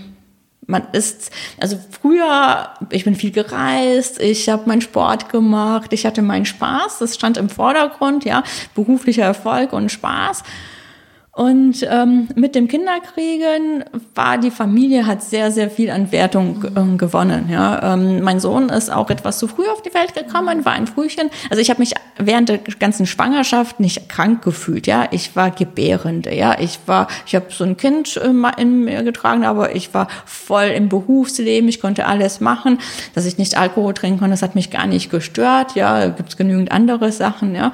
man 0.69 0.83
ist, 0.91 1.31
also 1.61 1.77
früher, 2.01 2.69
ich 2.89 3.05
bin 3.05 3.15
viel 3.15 3.31
gereist, 3.31 4.19
ich 4.19 4.49
habe 4.49 4.63
meinen 4.67 4.81
Sport 4.81 5.29
gemacht, 5.29 5.93
ich 5.93 6.05
hatte 6.05 6.21
meinen 6.21 6.45
Spaß, 6.45 6.99
das 6.99 7.15
stand 7.15 7.37
im 7.37 7.47
Vordergrund, 7.47 8.25
ja, 8.25 8.43
beruflicher 8.75 9.23
Erfolg 9.23 9.71
und 9.71 9.91
Spaß. 9.91 10.43
Und 11.37 11.85
ähm, 11.87 12.29
mit 12.33 12.55
dem 12.55 12.67
Kinderkriegen 12.67 13.85
war 14.15 14.39
die 14.39 14.49
Familie 14.49 15.05
hat 15.05 15.21
sehr 15.21 15.51
sehr 15.51 15.69
viel 15.69 15.91
an 15.91 16.11
Wertung 16.11 16.63
äh, 16.63 16.97
gewonnen. 16.97 17.47
Ja, 17.51 17.93
ähm, 17.93 18.23
mein 18.23 18.39
Sohn 18.39 18.69
ist 18.69 18.91
auch 18.91 19.11
etwas 19.11 19.37
zu 19.37 19.47
früh 19.47 19.67
auf 19.67 19.83
die 19.83 19.93
Welt 19.93 20.15
gekommen, 20.15 20.65
war 20.65 20.73
ein 20.73 20.87
Frühchen. 20.87 21.29
Also 21.51 21.61
ich 21.61 21.69
habe 21.69 21.79
mich 21.79 21.93
während 22.17 22.49
der 22.49 22.57
ganzen 22.79 23.05
Schwangerschaft 23.05 23.79
nicht 23.79 24.09
krank 24.09 24.41
gefühlt. 24.41 24.87
Ja, 24.87 25.09
ich 25.11 25.35
war 25.35 25.51
Gebärende. 25.51 26.33
Ja, 26.33 26.59
ich 26.59 26.79
war, 26.87 27.07
ich 27.27 27.35
habe 27.35 27.45
so 27.49 27.65
ein 27.65 27.77
Kind 27.77 28.17
äh, 28.17 28.31
in 28.59 28.85
mir 28.85 29.03
getragen, 29.03 29.45
aber 29.45 29.75
ich 29.75 29.93
war 29.93 30.07
voll 30.25 30.71
im 30.75 30.89
Berufsleben. 30.89 31.69
Ich 31.69 31.79
konnte 31.79 32.07
alles 32.07 32.39
machen, 32.39 32.79
dass 33.13 33.27
ich 33.27 33.37
nicht 33.37 33.59
Alkohol 33.59 33.93
trinken 33.93 34.21
konnte. 34.21 34.33
Das 34.33 34.41
hat 34.41 34.55
mich 34.55 34.71
gar 34.71 34.87
nicht 34.87 35.11
gestört. 35.11 35.75
Ja, 35.75 36.07
gibt's 36.07 36.35
genügend 36.35 36.71
andere 36.71 37.11
Sachen. 37.11 37.53
Ja. 37.53 37.73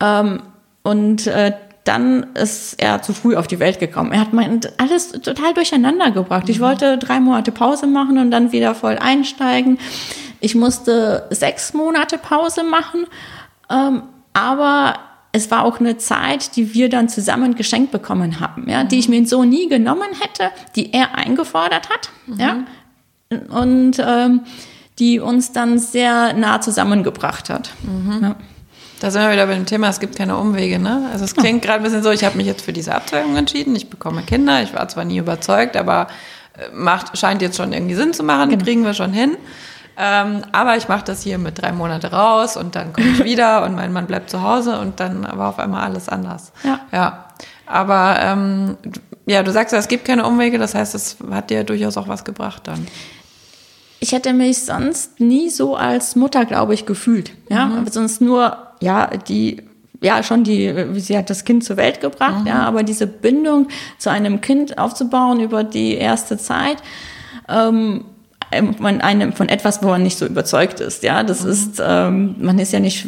Ähm, 0.00 0.42
und 0.84 1.26
äh, 1.26 1.54
dann 1.84 2.34
ist 2.34 2.80
er 2.80 3.02
zu 3.02 3.12
früh 3.12 3.36
auf 3.36 3.46
die 3.46 3.58
Welt 3.58 3.78
gekommen. 3.78 4.12
Er 4.12 4.20
hat 4.20 4.32
mein, 4.32 4.60
alles 4.78 5.12
total 5.12 5.52
durcheinander 5.52 6.10
gebracht. 6.10 6.48
Ich 6.48 6.58
mhm. 6.58 6.64
wollte 6.64 6.98
drei 6.98 7.20
Monate 7.20 7.52
Pause 7.52 7.86
machen 7.86 8.18
und 8.18 8.30
dann 8.30 8.52
wieder 8.52 8.74
voll 8.74 8.98
einsteigen. 8.98 9.78
Ich 10.40 10.54
musste 10.54 11.26
sechs 11.30 11.74
Monate 11.74 12.18
Pause 12.18 12.64
machen, 12.64 13.06
ähm, 13.70 14.02
aber 14.32 14.94
es 15.32 15.50
war 15.50 15.64
auch 15.64 15.80
eine 15.80 15.98
Zeit, 15.98 16.56
die 16.56 16.74
wir 16.74 16.88
dann 16.88 17.08
zusammen 17.08 17.54
geschenkt 17.54 17.90
bekommen 17.90 18.40
haben, 18.40 18.68
ja, 18.68 18.84
die 18.84 18.98
ich 18.98 19.08
mir 19.08 19.26
so 19.26 19.44
nie 19.44 19.68
genommen 19.68 20.10
hätte, 20.20 20.50
die 20.76 20.92
er 20.92 21.16
eingefordert 21.16 21.90
hat, 21.90 22.10
mhm. 22.26 22.40
ja, 22.40 22.56
und 23.48 23.98
ähm, 23.98 24.42
die 24.98 25.18
uns 25.18 25.52
dann 25.52 25.78
sehr 25.78 26.34
nah 26.34 26.60
zusammengebracht 26.60 27.50
hat. 27.50 27.70
Mhm. 27.82 28.22
Ja. 28.22 28.36
Da 29.04 29.10
sind 29.10 29.20
wir 29.20 29.32
wieder 29.32 29.46
bei 29.46 29.52
dem 29.52 29.66
Thema, 29.66 29.90
es 29.90 30.00
gibt 30.00 30.16
keine 30.16 30.38
Umwege. 30.38 30.78
Ne? 30.78 31.10
Also 31.12 31.26
es 31.26 31.36
klingt 31.36 31.60
gerade 31.60 31.80
ein 31.80 31.82
bisschen 31.82 32.02
so, 32.02 32.10
ich 32.10 32.24
habe 32.24 32.38
mich 32.38 32.46
jetzt 32.46 32.62
für 32.62 32.72
diese 32.72 32.94
Abzweigung 32.94 33.36
entschieden, 33.36 33.76
ich 33.76 33.90
bekomme 33.90 34.22
Kinder, 34.22 34.62
ich 34.62 34.72
war 34.72 34.88
zwar 34.88 35.04
nie 35.04 35.18
überzeugt, 35.18 35.76
aber 35.76 36.06
äh, 36.56 36.74
macht, 36.74 37.18
scheint 37.18 37.42
jetzt 37.42 37.58
schon 37.58 37.74
irgendwie 37.74 37.96
Sinn 37.96 38.14
zu 38.14 38.22
machen, 38.22 38.48
genau. 38.48 38.64
kriegen 38.64 38.82
wir 38.82 38.94
schon 38.94 39.12
hin. 39.12 39.36
Ähm, 39.98 40.40
aber 40.52 40.78
ich 40.78 40.88
mache 40.88 41.04
das 41.04 41.20
hier 41.22 41.36
mit 41.36 41.60
drei 41.60 41.72
Monate 41.72 42.12
raus 42.12 42.56
und 42.56 42.76
dann 42.76 42.94
komme 42.94 43.08
ich 43.08 43.22
wieder 43.24 43.66
und 43.66 43.74
mein 43.74 43.92
Mann 43.92 44.06
bleibt 44.06 44.30
zu 44.30 44.40
Hause 44.40 44.80
und 44.80 44.98
dann 45.00 45.28
war 45.36 45.50
auf 45.50 45.58
einmal 45.58 45.82
alles 45.82 46.08
anders. 46.08 46.52
Ja. 46.62 46.80
ja. 46.90 47.26
Aber 47.66 48.16
ähm, 48.22 48.78
ja, 49.26 49.42
du 49.42 49.52
sagst, 49.52 49.74
es 49.74 49.86
gibt 49.86 50.06
keine 50.06 50.24
Umwege, 50.24 50.56
das 50.56 50.74
heißt, 50.74 50.94
es 50.94 51.18
hat 51.30 51.50
dir 51.50 51.62
durchaus 51.64 51.98
auch 51.98 52.08
was 52.08 52.24
gebracht 52.24 52.62
dann 52.64 52.86
ich 54.04 54.12
hätte 54.12 54.34
mich 54.34 54.66
sonst 54.66 55.18
nie 55.18 55.48
so 55.48 55.76
als 55.76 56.14
Mutter, 56.14 56.44
glaube 56.44 56.74
ich, 56.74 56.84
gefühlt. 56.84 57.32
Ja, 57.48 57.64
mhm. 57.64 57.86
sonst 57.86 58.20
nur, 58.20 58.58
ja, 58.84 59.06
die, 59.06 59.62
ja, 60.00 60.22
schon 60.22 60.44
die, 60.44 60.72
sie 60.96 61.16
hat 61.16 61.30
das 61.30 61.44
Kind 61.44 61.64
zur 61.64 61.76
Welt 61.76 62.00
gebracht, 62.00 62.42
mhm. 62.42 62.46
ja, 62.46 62.62
aber 62.62 62.82
diese 62.82 63.06
Bindung 63.06 63.68
zu 63.98 64.10
einem 64.10 64.40
Kind 64.40 64.78
aufzubauen 64.78 65.40
über 65.40 65.64
die 65.64 65.94
erste 65.94 66.36
Zeit, 66.36 66.76
ähm, 67.48 68.04
von 68.78 69.00
einem, 69.00 69.32
von 69.32 69.48
etwas, 69.48 69.82
wo 69.82 69.88
man 69.88 70.02
nicht 70.02 70.18
so 70.18 70.26
überzeugt 70.26 70.78
ist, 70.80 71.02
ja, 71.02 71.22
das 71.22 71.42
mhm. 71.42 71.50
ist, 71.50 71.82
ähm, 71.84 72.36
man 72.38 72.58
ist 72.58 72.72
ja 72.72 72.80
nicht, 72.80 73.06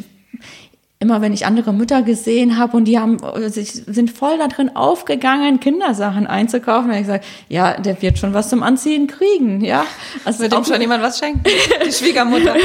immer 1.07 1.21
wenn 1.21 1.33
ich 1.33 1.47
andere 1.47 1.73
Mütter 1.73 2.03
gesehen 2.03 2.59
habe 2.59 2.77
und 2.77 2.87
die 2.87 2.99
haben 2.99 3.19
sich 3.47 3.71
sind 3.73 4.11
voll 4.11 4.39
da 4.39 4.49
drin 4.49 4.75
aufgegangen, 4.75 5.61
Kindersachen 5.61 6.27
einzukaufen, 6.27 6.91
habe 6.91 6.97
ich 6.97 7.07
gesagt, 7.07 7.25
ja, 7.49 7.79
der 7.79 8.03
wird 8.03 8.19
schon 8.19 8.35
was 8.35 8.49
zum 8.49 8.65
Anziehen 8.65 9.07
kriegen, 9.07 9.65
ja. 9.65 9.85
Also 10.25 10.41
wird 10.41 10.53
ihm 10.53 10.65
schon 10.65 10.81
jemand 10.81 11.05
was 11.05 11.21
schenken, 11.21 11.45
die 11.45 11.93
Schwiegermutter. 11.93 12.57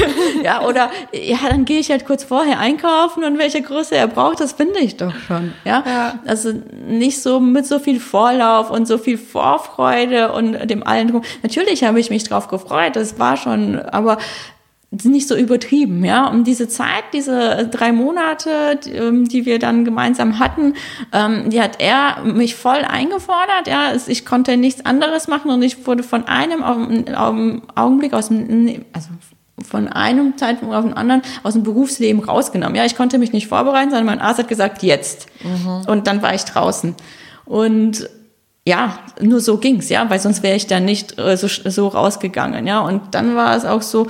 ja, 0.43 0.65
oder 0.65 0.89
ja, 1.13 1.37
dann 1.49 1.65
gehe 1.65 1.79
ich 1.79 1.91
halt 1.91 2.07
kurz 2.07 2.23
vorher 2.23 2.57
einkaufen 2.57 3.23
und 3.23 3.37
welche 3.37 3.61
Größe 3.61 3.95
er 3.95 4.07
braucht, 4.07 4.39
das 4.39 4.53
finde 4.53 4.79
ich 4.79 4.97
doch 4.97 5.13
schon, 5.27 5.53
ja. 5.63 5.83
ja. 5.85 6.19
Also 6.25 6.51
nicht 6.87 7.21
so 7.21 7.39
mit 7.39 7.67
so 7.67 7.77
viel 7.77 7.99
Vorlauf 7.99 8.71
und 8.71 8.87
so 8.87 8.97
viel 8.97 9.19
Vorfreude 9.19 10.31
und 10.31 10.67
dem 10.67 10.81
allen. 10.81 11.21
Natürlich 11.43 11.83
habe 11.83 11.99
ich 11.99 12.09
mich 12.09 12.23
drauf 12.23 12.47
gefreut, 12.47 12.95
das 12.95 13.19
war 13.19 13.37
schon, 13.37 13.77
aber 13.77 14.17
nicht 14.91 15.27
so 15.27 15.37
übertrieben, 15.37 16.03
ja. 16.03 16.27
Und 16.27 16.45
diese 16.45 16.67
Zeit, 16.67 17.05
diese 17.13 17.67
drei 17.71 17.93
Monate, 17.93 18.77
die, 18.83 18.91
ähm, 18.91 19.31
wir 19.31 19.57
dann 19.57 19.85
gemeinsam 19.85 20.37
hatten, 20.37 20.73
ähm, 21.13 21.49
die 21.49 21.61
hat 21.61 21.79
er 21.79 22.23
mich 22.23 22.55
voll 22.55 22.83
eingefordert, 22.83 23.67
ja. 23.67 23.93
Ich 24.07 24.25
konnte 24.25 24.57
nichts 24.57 24.85
anderes 24.85 25.29
machen 25.29 25.49
und 25.49 25.61
ich 25.61 25.87
wurde 25.87 26.03
von 26.03 26.27
einem 26.27 26.61
Augenblick 27.73 28.13
aus 28.13 28.27
dem, 28.27 28.83
also 28.91 29.09
von 29.63 29.87
einem 29.87 30.37
Zeitpunkt 30.37 30.75
auf 30.75 30.83
den 30.83 30.93
anderen 30.93 31.21
aus 31.43 31.53
dem 31.53 31.63
Berufsleben 31.63 32.21
rausgenommen. 32.21 32.75
Ja, 32.75 32.83
ich 32.83 32.97
konnte 32.97 33.17
mich 33.17 33.31
nicht 33.31 33.47
vorbereiten, 33.47 33.91
sondern 33.91 34.07
mein 34.07 34.19
Arzt 34.19 34.39
hat 34.39 34.47
gesagt, 34.49 34.83
jetzt. 34.83 35.27
Mhm. 35.43 35.83
Und 35.87 36.07
dann 36.07 36.21
war 36.21 36.33
ich 36.33 36.43
draußen. 36.43 36.95
Und 37.45 38.09
ja, 38.67 38.99
nur 39.21 39.39
so 39.39 39.57
ging's, 39.57 39.89
ja, 39.89 40.09
weil 40.09 40.19
sonst 40.19 40.43
wäre 40.43 40.55
ich 40.55 40.67
da 40.67 40.79
nicht 40.79 41.17
äh, 41.17 41.37
so, 41.37 41.47
so 41.47 41.87
rausgegangen, 41.87 42.67
ja. 42.67 42.81
Und 42.81 43.15
dann 43.15 43.35
war 43.35 43.55
es 43.55 43.63
auch 43.63 43.81
so, 43.81 44.07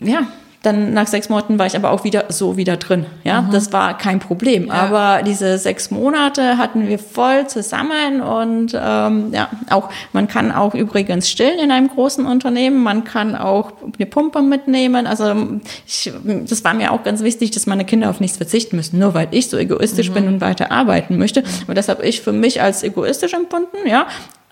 ja, 0.00 0.26
dann 0.62 0.92
nach 0.92 1.06
sechs 1.06 1.28
Monaten 1.28 1.58
war 1.58 1.66
ich 1.66 1.76
aber 1.76 1.92
auch 1.92 2.02
wieder 2.02 2.24
so 2.30 2.56
wieder 2.56 2.76
drin. 2.76 3.06
Ja, 3.22 3.42
mhm. 3.42 3.52
das 3.52 3.72
war 3.72 3.96
kein 3.96 4.18
Problem. 4.18 4.66
Ja. 4.66 4.74
Aber 4.74 5.22
diese 5.22 5.56
sechs 5.56 5.92
Monate 5.92 6.58
hatten 6.58 6.88
wir 6.88 6.98
voll 6.98 7.46
zusammen 7.46 8.20
und 8.20 8.74
ähm, 8.74 9.32
ja, 9.32 9.48
auch 9.70 9.88
man 10.12 10.26
kann 10.26 10.50
auch 10.50 10.74
übrigens 10.74 11.30
stillen 11.30 11.60
in 11.60 11.70
einem 11.70 11.88
großen 11.88 12.26
Unternehmen. 12.26 12.82
Man 12.82 13.04
kann 13.04 13.36
auch 13.36 13.72
eine 13.96 14.06
Pumpe 14.06 14.42
mitnehmen. 14.42 15.06
Also 15.06 15.32
ich, 15.86 16.12
das 16.24 16.64
war 16.64 16.74
mir 16.74 16.92
auch 16.92 17.04
ganz 17.04 17.22
wichtig, 17.22 17.52
dass 17.52 17.66
meine 17.66 17.84
Kinder 17.84 18.10
auf 18.10 18.18
nichts 18.18 18.36
verzichten 18.36 18.74
müssen, 18.76 18.98
nur 18.98 19.14
weil 19.14 19.28
ich 19.30 19.48
so 19.48 19.56
egoistisch 19.56 20.10
mhm. 20.10 20.14
bin 20.14 20.28
und 20.28 20.40
weiter 20.40 20.72
arbeiten 20.72 21.18
möchte. 21.18 21.44
Und 21.68 21.78
das 21.78 21.88
habe 21.88 22.04
ich 22.04 22.20
für 22.20 22.32
mich 22.32 22.60
als 22.60 22.82
egoistisch 22.82 23.32
empfunden. 23.32 23.76
Ja, 23.86 24.08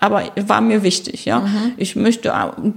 aber 0.06 0.24
war 0.46 0.60
mir 0.60 0.82
wichtig, 0.82 1.24
ja. 1.24 1.40
Mhm. 1.40 1.72
Ich 1.76 1.96
möchte, 1.96 2.32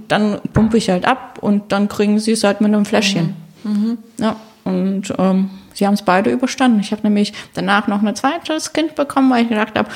dann 0.08 0.40
pumpe 0.52 0.76
ich 0.76 0.90
halt 0.90 1.06
ab 1.06 1.38
und 1.40 1.72
dann 1.72 1.88
kriegen 1.88 2.18
sie 2.18 2.32
es 2.32 2.44
halt 2.44 2.60
mit 2.60 2.72
einem 2.72 2.84
Fläschchen. 2.84 3.34
Mhm. 3.64 3.72
mhm. 3.72 3.98
Ja, 4.18 4.36
und 4.64 5.12
ähm, 5.18 5.50
sie 5.74 5.86
haben 5.86 5.94
es 5.94 6.02
beide 6.02 6.30
überstanden. 6.30 6.80
Ich 6.80 6.92
habe 6.92 7.02
nämlich 7.02 7.32
danach 7.54 7.86
noch 7.86 8.02
ein 8.02 8.14
zweites 8.14 8.72
Kind 8.72 8.94
bekommen, 8.94 9.30
weil 9.30 9.44
ich 9.44 9.48
gedacht 9.48 9.78
habe, 9.78 9.88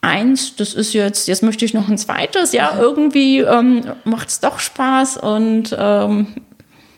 eins, 0.00 0.56
das 0.56 0.74
ist 0.74 0.92
jetzt, 0.92 1.28
jetzt 1.28 1.42
möchte 1.42 1.64
ich 1.64 1.74
noch 1.74 1.88
ein 1.88 1.98
zweites, 1.98 2.52
ja, 2.52 2.76
irgendwie 2.78 3.38
ähm, 3.40 3.82
macht 4.04 4.28
es 4.28 4.40
doch 4.40 4.58
Spaß 4.58 5.16
und 5.16 5.74
ähm, 5.78 6.26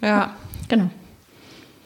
ja, 0.02 0.30
genau. 0.68 0.90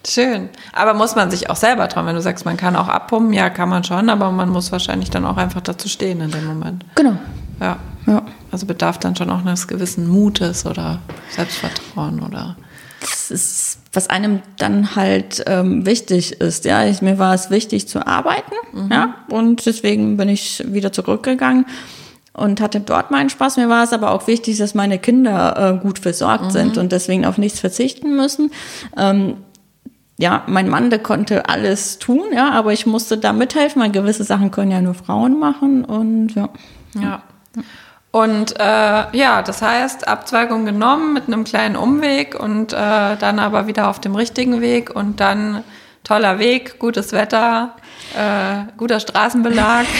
Schön. 0.07 0.49
Aber 0.73 0.95
muss 0.95 1.15
man 1.15 1.31
sich 1.31 1.51
auch 1.51 1.57
selber 1.57 1.89
trauen, 1.89 2.07
wenn 2.07 2.15
du 2.15 2.23
sagst, 2.23 2.47
man 2.47 2.57
kann 2.57 2.75
auch 2.75 2.89
abpumpen, 2.89 3.35
ja, 3.35 3.51
kann 3.51 3.69
man 3.69 3.85
schon, 3.85 4.09
aber 4.09 4.31
man 4.31 4.49
muss 4.49 4.73
wahrscheinlich 4.73 5.11
dann 5.11 5.27
auch 5.27 5.37
einfach 5.37 5.61
dazu 5.61 5.89
stehen 5.89 6.23
in 6.23 6.31
dem 6.31 6.47
Moment. 6.47 6.85
Genau. 6.95 7.19
Ja. 7.61 7.79
ja. 8.07 8.23
Also 8.51 8.67
bedarf 8.67 8.99
dann 8.99 9.15
schon 9.15 9.31
auch 9.31 9.41
eines 9.41 9.69
gewissen 9.69 10.09
Mutes 10.09 10.67
oder 10.67 11.01
Selbstvertrauen 11.31 12.21
oder. 12.21 12.57
Das 13.01 13.31
ist, 13.31 13.79
was 13.93 14.11
einem 14.11 14.43
dann 14.59 14.95
halt 14.97 15.43
ähm, 15.47 15.87
wichtig 15.87 16.41
ist. 16.41 16.65
Ja, 16.65 16.85
ich, 16.85 17.01
mir 17.01 17.19
war 17.19 17.35
es 17.35 17.51
wichtig 17.51 17.89
zu 17.89 18.07
arbeiten, 18.07 18.55
mhm. 18.73 18.91
ja, 18.91 19.15
und 19.31 19.65
deswegen 19.65 20.17
bin 20.17 20.29
ich 20.29 20.63
wieder 20.67 20.93
zurückgegangen 20.93 21.65
und 22.35 22.61
hatte 22.61 22.81
dort 22.81 23.11
meinen 23.11 23.31
Spaß. 23.31 23.57
Mir 23.57 23.69
war 23.69 23.85
es 23.85 23.93
aber 23.93 24.11
auch 24.11 24.27
wichtig, 24.27 24.59
dass 24.59 24.75
meine 24.75 24.99
Kinder 24.99 25.79
äh, 25.79 25.83
gut 25.83 25.99
versorgt 25.99 26.47
mhm. 26.47 26.51
sind 26.51 26.79
und 26.79 26.93
deswegen 26.93 27.25
auf 27.25 27.39
nichts 27.39 27.61
verzichten 27.61 28.17
müssen. 28.17 28.51
Ähm, 28.97 29.39
ja, 30.19 30.43
mein 30.47 30.69
Mann, 30.69 30.91
der 30.91 30.99
konnte 30.99 31.49
alles 31.49 31.99
tun, 31.99 32.25
ja, 32.35 32.51
aber 32.51 32.75
ich 32.75 32.85
musste 32.85 33.17
da 33.17 33.33
mithelfen, 33.33 33.81
weil 33.81 33.91
gewisse 33.91 34.25
Sachen 34.25 34.51
können 34.51 34.71
ja 34.71 34.83
nur 34.83 34.93
Frauen 34.93 35.39
machen 35.39 35.85
und 35.85 36.35
ja. 36.35 36.51
Ja. 37.01 37.23
Und 38.13 38.59
äh, 38.59 38.63
ja, 39.17 39.43
das 39.43 39.63
heißt, 39.63 40.09
Abzweigung 40.09 40.65
genommen 40.65 41.13
mit 41.13 41.29
einem 41.29 41.45
kleinen 41.45 41.77
Umweg 41.77 42.39
und 42.39 42.73
äh, 42.73 43.17
dann 43.17 43.39
aber 43.39 43.69
wieder 43.69 43.89
auf 43.89 44.01
dem 44.01 44.17
richtigen 44.17 44.61
Weg 44.61 44.95
und 44.95 45.21
dann 45.21 45.63
toller 46.03 46.41
Weg, 46.41 46.81
gutes 46.81 47.13
Wetter, 47.13 47.77
äh, 48.17 48.65
guter 48.77 48.99
Straßenbelag. 48.99 49.87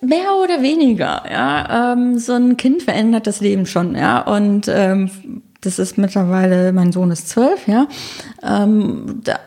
Mehr 0.00 0.34
oder 0.42 0.62
weniger, 0.62 1.24
ja. 1.30 1.92
Ähm, 1.92 2.18
so 2.18 2.32
ein 2.34 2.56
Kind 2.56 2.82
verändert 2.82 3.26
das 3.26 3.40
Leben 3.40 3.66
schon, 3.66 3.94
ja. 3.94 4.20
Und 4.20 4.68
ähm, 4.68 5.42
das 5.60 5.78
ist 5.78 5.98
mittlerweile, 5.98 6.72
mein 6.72 6.92
Sohn 6.92 7.10
ist 7.10 7.28
zwölf, 7.28 7.66
ja. 7.66 7.86
Ähm, 8.42 9.20
da, 9.24 9.40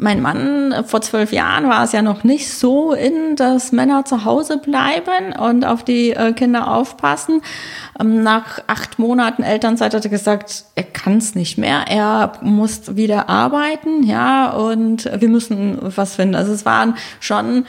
mein 0.00 0.22
Mann, 0.22 0.84
vor 0.86 1.00
zwölf 1.00 1.32
Jahren 1.32 1.68
war 1.68 1.82
es 1.82 1.90
ja 1.90 2.02
noch 2.02 2.22
nicht 2.22 2.52
so 2.52 2.92
in, 2.92 3.34
dass 3.34 3.72
Männer 3.72 4.04
zu 4.04 4.24
Hause 4.24 4.58
bleiben 4.58 5.32
und 5.36 5.64
auf 5.64 5.82
die 5.82 6.10
äh, 6.10 6.32
Kinder 6.32 6.72
aufpassen. 6.72 7.42
Ähm, 7.98 8.22
nach 8.22 8.60
acht 8.68 9.00
Monaten 9.00 9.42
Elternzeit 9.42 9.94
hat 9.94 10.04
er 10.04 10.10
gesagt, 10.10 10.64
er 10.76 10.84
kann 10.84 11.18
es 11.18 11.34
nicht 11.34 11.58
mehr, 11.58 11.86
er 11.88 12.32
muss 12.42 12.94
wieder 12.94 13.28
arbeiten, 13.28 14.04
ja, 14.04 14.50
und 14.50 15.10
wir 15.18 15.28
müssen 15.28 15.78
was 15.80 16.14
finden. 16.14 16.36
Also 16.36 16.52
es 16.52 16.64
war 16.64 16.94
schon 17.18 17.66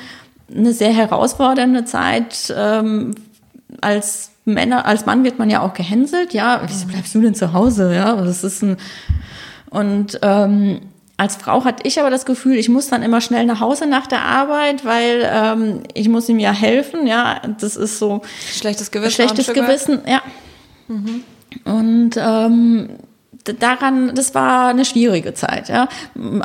eine 0.56 0.74
sehr 0.74 0.94
herausfordernde 0.94 1.86
Zeit. 1.86 2.54
Ähm, 2.56 3.16
als 3.82 4.32
Männer, 4.46 4.86
als 4.86 5.08
Mann 5.08 5.24
wird 5.24 5.40
man 5.40 5.50
ja 5.50 5.62
auch 5.62 5.74
gehänselt, 5.74 6.34
ja, 6.34 6.62
wieso 6.68 6.86
bleibst 6.86 7.16
du 7.16 7.22
denn 7.22 7.34
zu 7.34 7.54
Hause, 7.54 7.96
ja, 7.96 8.16
das 8.16 8.44
ist 8.44 8.62
ein, 8.62 8.78
und 9.72 10.20
ähm, 10.22 10.82
als 11.20 11.36
Frau 11.36 11.66
hatte 11.66 11.86
ich 11.86 12.00
aber 12.00 12.10
das 12.10 12.26
Gefühl, 12.26 12.58
ich 12.58 12.70
muss 12.70 12.88
dann 12.88 13.04
immer 13.04 13.20
schnell 13.20 13.46
nach 13.46 13.60
Hause 13.60 13.88
nach 13.88 14.08
der 14.08 14.22
Arbeit, 14.22 14.86
weil 14.86 15.30
ähm, 15.30 15.84
ich 15.94 16.08
muss 16.08 16.30
ihm 16.30 16.40
ja 16.40 16.54
helfen. 16.54 17.08
Ja, 17.08 17.42
das 17.60 17.76
ist 17.76 18.00
so 18.00 18.22
schlechtes 18.54 18.90
Gewissen. 18.90 19.12
Schlechtes 19.12 19.54
Gewissen, 19.54 20.00
ja. 20.08 20.22
Mhm. 20.88 21.24
Und 21.66 22.12
ähm, 22.18 22.90
daran, 23.54 24.14
das 24.16 24.36
war 24.36 24.68
eine 24.68 24.86
schwierige 24.86 25.34
Zeit, 25.34 25.70
ja. 25.70 25.88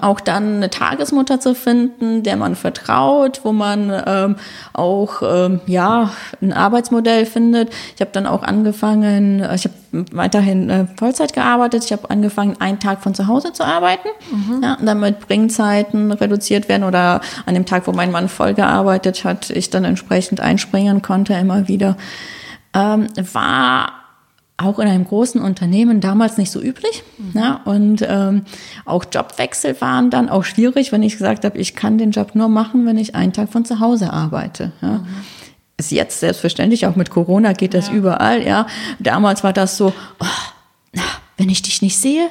Auch 0.01 0.21
dann 0.21 0.57
eine 0.57 0.71
Tagesmutter 0.71 1.41
zu 1.41 1.55
finden, 1.55 2.23
der 2.23 2.37
man 2.37 2.57
vertraut, 2.57 3.41
wo 3.45 3.53
man 3.53 3.93
ähm, 4.07 4.37
auch 4.73 5.23
ähm, 5.23 5.61
ja 5.67 6.11
ein 6.41 6.53
Arbeitsmodell 6.53 7.27
findet. 7.27 7.71
Ich 7.95 8.01
habe 8.01 8.11
dann 8.13 8.27
auch 8.27 8.43
angefangen, 8.43 9.41
ich 9.55 9.65
habe 9.65 9.75
weiterhin 10.13 10.71
äh, 10.71 10.87
Vollzeit 10.97 11.33
gearbeitet. 11.33 11.85
Ich 11.85 11.93
habe 11.93 12.11
angefangen, 12.11 12.57
einen 12.61 12.81
Tag 12.81 13.03
von 13.03 13.15
zu 13.15 13.27
Hause 13.27 13.53
zu 13.53 13.65
arbeiten, 13.65 14.09
mhm. 14.31 14.63
ja, 14.63 14.77
damit 14.81 15.21
Bringzeiten 15.21 16.13
reduziert 16.13 16.69
werden 16.69 16.85
oder 16.85 17.21
an 17.47 17.55
dem 17.55 17.67
Tag, 17.67 17.87
wo 17.87 17.93
mein 17.93 18.11
Mann 18.11 18.29
voll 18.29 18.55
gearbeitet 18.55 19.25
hat, 19.25 19.51
ich 19.51 19.71
dann 19.71 19.85
entsprechend 19.85 20.41
einspringen 20.41 21.03
konnte 21.03 21.35
immer 21.35 21.69
wieder. 21.69 21.97
Ähm, 22.75 23.07
war 23.33 24.04
auch 24.57 24.79
in 24.79 24.87
einem 24.87 25.05
großen 25.05 25.41
Unternehmen 25.41 26.01
damals 26.01 26.37
nicht 26.37 26.51
so 26.51 26.61
üblich. 26.61 27.03
Mhm. 27.19 27.41
Ja, 27.41 27.61
und 27.65 28.05
ähm, 28.07 28.43
auch 28.85 29.05
Jobwechsel 29.13 29.81
waren 29.81 30.11
dann 30.11 30.29
auch 30.29 30.45
schwierig, 30.45 30.93
wenn 30.93 31.03
ich 31.03 31.19
gesagt 31.19 31.45
habe, 31.45 31.59
ich 31.59 31.75
kann 31.75 31.99
den 31.99 32.13
Job 32.13 32.35
nur 32.35 32.49
machen, 32.49 32.87
wenn 32.87 32.97
ich 32.97 33.15
einen 33.15 33.33
Tag 33.33 33.51
von 33.51 33.65
zu 33.65 33.81
Hause 33.81 34.13
arbeite. 34.13 34.73
Ja. 34.81 34.99
Mhm. 34.99 35.07
Ist 35.77 35.91
jetzt 35.91 36.21
selbstverständlich, 36.21 36.87
auch 36.87 36.95
mit 36.95 37.11
Corona 37.11 37.53
geht 37.53 37.75
das 37.75 37.89
ja. 37.89 37.95
überall. 37.95 38.47
Ja, 38.47 38.69
Damals 39.01 39.43
war 39.43 39.53
das 39.53 39.77
so, 39.77 39.93
oh, 40.21 40.27
na, 40.93 41.03
wenn 41.37 41.49
ich 41.49 41.63
dich 41.63 41.83
nicht 41.83 41.99
sehe, 41.99 42.29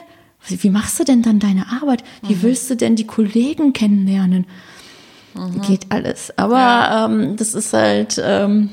wie 0.48 0.70
machst 0.70 1.00
du 1.00 1.04
denn 1.04 1.22
dann 1.22 1.40
deine 1.40 1.66
Arbeit? 1.82 2.04
Wie 2.22 2.36
mhm. 2.36 2.42
willst 2.42 2.70
du 2.70 2.76
denn 2.76 2.96
die 2.96 3.08
Kollegen 3.08 3.74
kennenlernen? 3.74 4.46
Mhm. 5.36 5.62
Geht 5.62 5.92
alles. 5.92 6.38
Aber 6.38 6.58
ja. 6.58 7.06
ähm, 7.06 7.36
das 7.36 7.54
ist 7.54 7.74
halt, 7.74 8.22
ähm, 8.24 8.70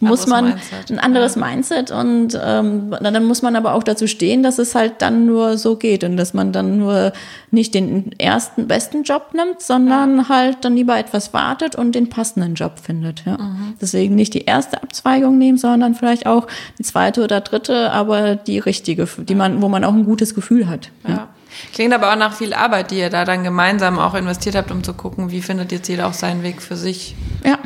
muss 0.00 0.26
man 0.26 0.50
Mindset. 0.50 0.90
ein 0.90 0.98
anderes 0.98 1.34
ja. 1.34 1.46
Mindset 1.46 1.90
und 1.90 2.38
ähm, 2.42 2.94
dann 3.00 3.24
muss 3.24 3.42
man 3.42 3.56
aber 3.56 3.74
auch 3.74 3.82
dazu 3.82 4.06
stehen, 4.06 4.42
dass 4.42 4.58
es 4.58 4.74
halt 4.74 4.94
dann 5.02 5.26
nur 5.26 5.58
so 5.58 5.76
geht 5.76 6.04
und 6.04 6.16
dass 6.16 6.34
man 6.34 6.52
dann 6.52 6.78
nur 6.78 7.12
nicht 7.50 7.74
den 7.74 8.12
ersten 8.18 8.68
besten 8.68 9.02
Job 9.02 9.34
nimmt, 9.34 9.60
sondern 9.60 10.18
ja. 10.18 10.28
halt 10.28 10.58
dann 10.64 10.76
lieber 10.76 10.98
etwas 10.98 11.32
wartet 11.32 11.76
und 11.76 11.94
den 11.94 12.08
passenden 12.08 12.54
Job 12.54 12.78
findet. 12.80 13.24
Ja. 13.24 13.38
Mhm. 13.38 13.74
Deswegen 13.80 14.14
nicht 14.14 14.34
die 14.34 14.44
erste 14.44 14.82
Abzweigung 14.82 15.38
nehmen, 15.38 15.58
sondern 15.58 15.94
vielleicht 15.94 16.26
auch 16.26 16.46
die 16.78 16.84
zweite 16.84 17.24
oder 17.24 17.40
dritte, 17.40 17.90
aber 17.90 18.36
die 18.36 18.58
richtige, 18.58 19.08
die 19.18 19.34
man, 19.34 19.62
wo 19.62 19.68
man 19.68 19.84
auch 19.84 19.94
ein 19.94 20.04
gutes 20.04 20.34
Gefühl 20.34 20.68
hat. 20.68 20.90
ja. 21.06 21.28
Klingt 21.72 21.92
aber 21.92 22.12
auch 22.12 22.16
nach 22.16 22.34
viel 22.34 22.52
Arbeit, 22.54 22.90
die 22.90 22.98
ihr 22.98 23.10
da 23.10 23.24
dann 23.24 23.44
gemeinsam 23.44 23.98
auch 23.98 24.14
investiert 24.14 24.54
habt, 24.54 24.70
um 24.70 24.84
zu 24.84 24.94
gucken, 24.94 25.30
wie 25.30 25.42
findet 25.42 25.72
jetzt 25.72 25.88
jeder 25.88 26.06
auch 26.06 26.12
seinen 26.12 26.42
Weg 26.42 26.62
für 26.62 26.76
sich. 26.76 27.14
Ja. 27.44 27.58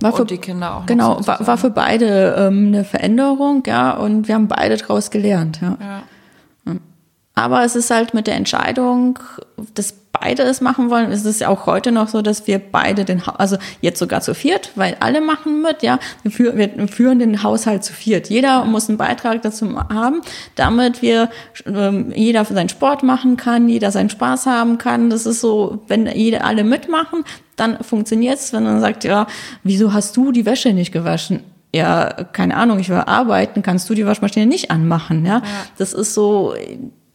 War 0.00 0.12
für, 0.12 0.22
und 0.22 0.30
die 0.30 0.38
Kinder 0.38 0.76
auch. 0.76 0.86
Genau, 0.86 1.26
war, 1.26 1.46
war 1.46 1.58
für 1.58 1.70
beide 1.70 2.34
ähm, 2.38 2.68
eine 2.68 2.84
Veränderung, 2.84 3.62
ja, 3.66 3.92
und 3.92 4.28
wir 4.28 4.34
haben 4.34 4.48
beide 4.48 4.76
daraus 4.76 5.10
gelernt, 5.10 5.60
ja. 5.60 5.76
ja. 5.80 6.02
Aber 7.34 7.64
es 7.64 7.76
ist 7.76 7.90
halt 7.90 8.14
mit 8.14 8.26
der 8.26 8.34
Entscheidung, 8.34 9.20
dass 9.74 9.94
beide 10.20 10.42
es 10.42 10.60
machen 10.60 10.90
wollen. 10.90 11.10
Es 11.12 11.24
ist 11.24 11.40
ja 11.40 11.48
auch 11.48 11.66
heute 11.66 11.92
noch 11.92 12.08
so, 12.08 12.22
dass 12.22 12.46
wir 12.46 12.58
beide 12.58 13.04
den, 13.04 13.26
ha 13.26 13.34
also 13.38 13.56
jetzt 13.80 13.98
sogar 13.98 14.20
zu 14.20 14.34
viert, 14.34 14.72
weil 14.74 14.96
alle 15.00 15.20
machen 15.20 15.62
mit, 15.62 15.82
ja. 15.82 15.98
Wir, 16.22 16.30
führ 16.30 16.56
wir 16.56 16.88
führen 16.88 17.18
den 17.18 17.42
Haushalt 17.42 17.84
zu 17.84 17.92
viert. 17.92 18.28
Jeder 18.28 18.64
muss 18.64 18.88
einen 18.88 18.98
Beitrag 18.98 19.42
dazu 19.42 19.78
haben, 19.88 20.20
damit 20.54 21.02
wir, 21.02 21.30
ähm, 21.66 22.12
jeder 22.14 22.44
seinen 22.44 22.68
Sport 22.68 23.02
machen 23.02 23.36
kann, 23.36 23.68
jeder 23.68 23.90
seinen 23.90 24.10
Spaß 24.10 24.46
haben 24.46 24.78
kann. 24.78 25.10
Das 25.10 25.26
ist 25.26 25.40
so, 25.40 25.82
wenn 25.88 26.06
jeder 26.06 26.44
alle 26.44 26.64
mitmachen, 26.64 27.24
dann 27.56 27.82
funktioniert's. 27.82 28.52
Wenn 28.52 28.64
man 28.64 28.80
sagt, 28.80 29.04
ja, 29.04 29.26
wieso 29.62 29.92
hast 29.92 30.16
du 30.16 30.32
die 30.32 30.46
Wäsche 30.46 30.72
nicht 30.72 30.92
gewaschen? 30.92 31.44
ja, 31.74 32.08
keine 32.32 32.56
Ahnung, 32.56 32.78
ich 32.78 32.90
war 32.90 33.08
arbeiten, 33.08 33.62
kannst 33.62 33.88
du 33.90 33.94
die 33.94 34.06
Waschmaschine 34.06 34.46
nicht 34.46 34.70
anmachen, 34.70 35.24
ja? 35.26 35.38
ja. 35.38 35.42
Das 35.76 35.92
ist 35.92 36.14
so, 36.14 36.54